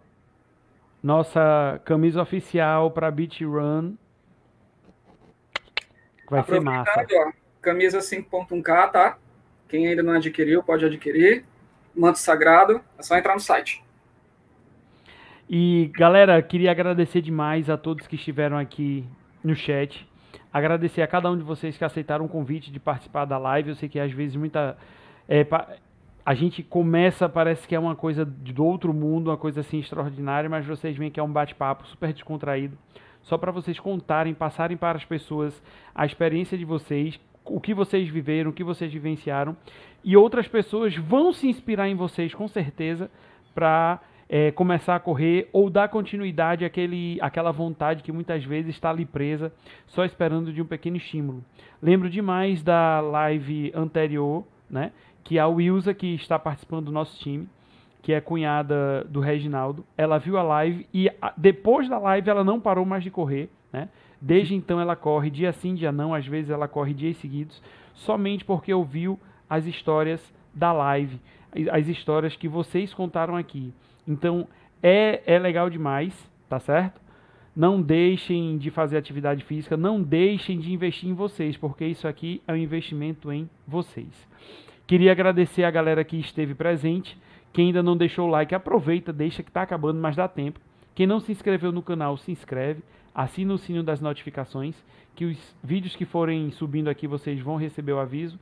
[1.01, 3.95] Nossa camisa oficial para Beach Run.
[6.29, 7.05] Vai ser massa.
[7.09, 7.31] Ó,
[7.61, 9.17] camisa 5.1K, tá?
[9.69, 11.45] Quem ainda não adquiriu, pode adquirir
[11.97, 13.83] manto sagrado, é só entrar no site.
[15.49, 19.05] E galera, queria agradecer demais a todos que estiveram aqui
[19.41, 20.05] no chat.
[20.51, 23.69] Agradecer a cada um de vocês que aceitaram o convite de participar da live.
[23.69, 24.77] Eu sei que às vezes muita.
[25.27, 25.47] É,
[26.25, 30.49] a gente começa, parece que é uma coisa do outro mundo, uma coisa assim extraordinária,
[30.49, 32.77] mas vocês veem que é um bate-papo super descontraído.
[33.21, 35.63] Só para vocês contarem, passarem para as pessoas
[35.95, 39.55] a experiência de vocês, o que vocês viveram, o que vocês vivenciaram
[40.03, 43.09] e outras pessoas vão se inspirar em vocês com certeza
[43.55, 48.89] para é, começar a correr ou dar continuidade àquele, àquela vontade que muitas vezes está
[48.89, 49.51] ali presa,
[49.85, 51.43] só esperando de um pequeno estímulo.
[51.81, 54.91] Lembro demais da live anterior, né,
[55.23, 57.47] que a Wilsa, que está participando do nosso time,
[58.01, 62.59] que é cunhada do Reginaldo, ela viu a live e depois da live ela não
[62.59, 63.89] parou mais de correr, né?
[64.21, 67.61] Desde então ela corre dia sim, dia não, às vezes ela corre dias seguidos,
[67.93, 71.19] somente porque ouviu as histórias da live,
[71.69, 73.73] as histórias que vocês contaram aqui.
[74.07, 74.47] Então
[74.81, 76.13] é, é legal demais,
[76.47, 77.01] tá certo?
[77.55, 82.41] Não deixem de fazer atividade física, não deixem de investir em vocês, porque isso aqui
[82.47, 84.27] é um investimento em vocês.
[84.85, 87.17] Queria agradecer a galera que esteve presente.
[87.51, 90.59] Quem ainda não deixou o like, aproveita, deixa que está acabando, mas dá tempo.
[90.93, 94.75] Quem não se inscreveu no canal, se inscreve, assina o sininho das notificações,
[95.15, 98.39] que os vídeos que forem subindo aqui vocês vão receber o aviso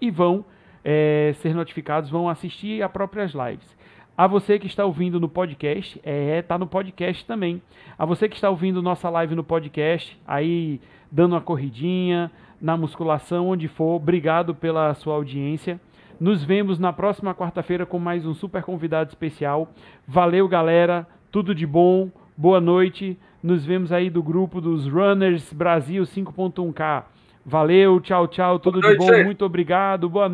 [0.00, 0.44] e vão
[0.82, 3.76] é, ser notificados, vão assistir a próprias lives.
[4.16, 7.60] A você que está ouvindo no podcast, é, tá no podcast também.
[7.98, 10.80] A você que está ouvindo nossa live no podcast, aí
[11.10, 12.30] dando uma corridinha,
[12.60, 15.80] na musculação, onde for, obrigado pela sua audiência.
[16.20, 19.68] Nos vemos na próxima quarta-feira com mais um super convidado especial.
[20.06, 21.06] Valeu, galera.
[21.32, 22.08] Tudo de bom.
[22.36, 23.18] Boa noite.
[23.42, 27.04] Nos vemos aí do grupo dos Runners Brasil 5.1K.
[27.44, 30.32] Valeu, tchau, tchau, tudo de bom, muito obrigado, boa noite.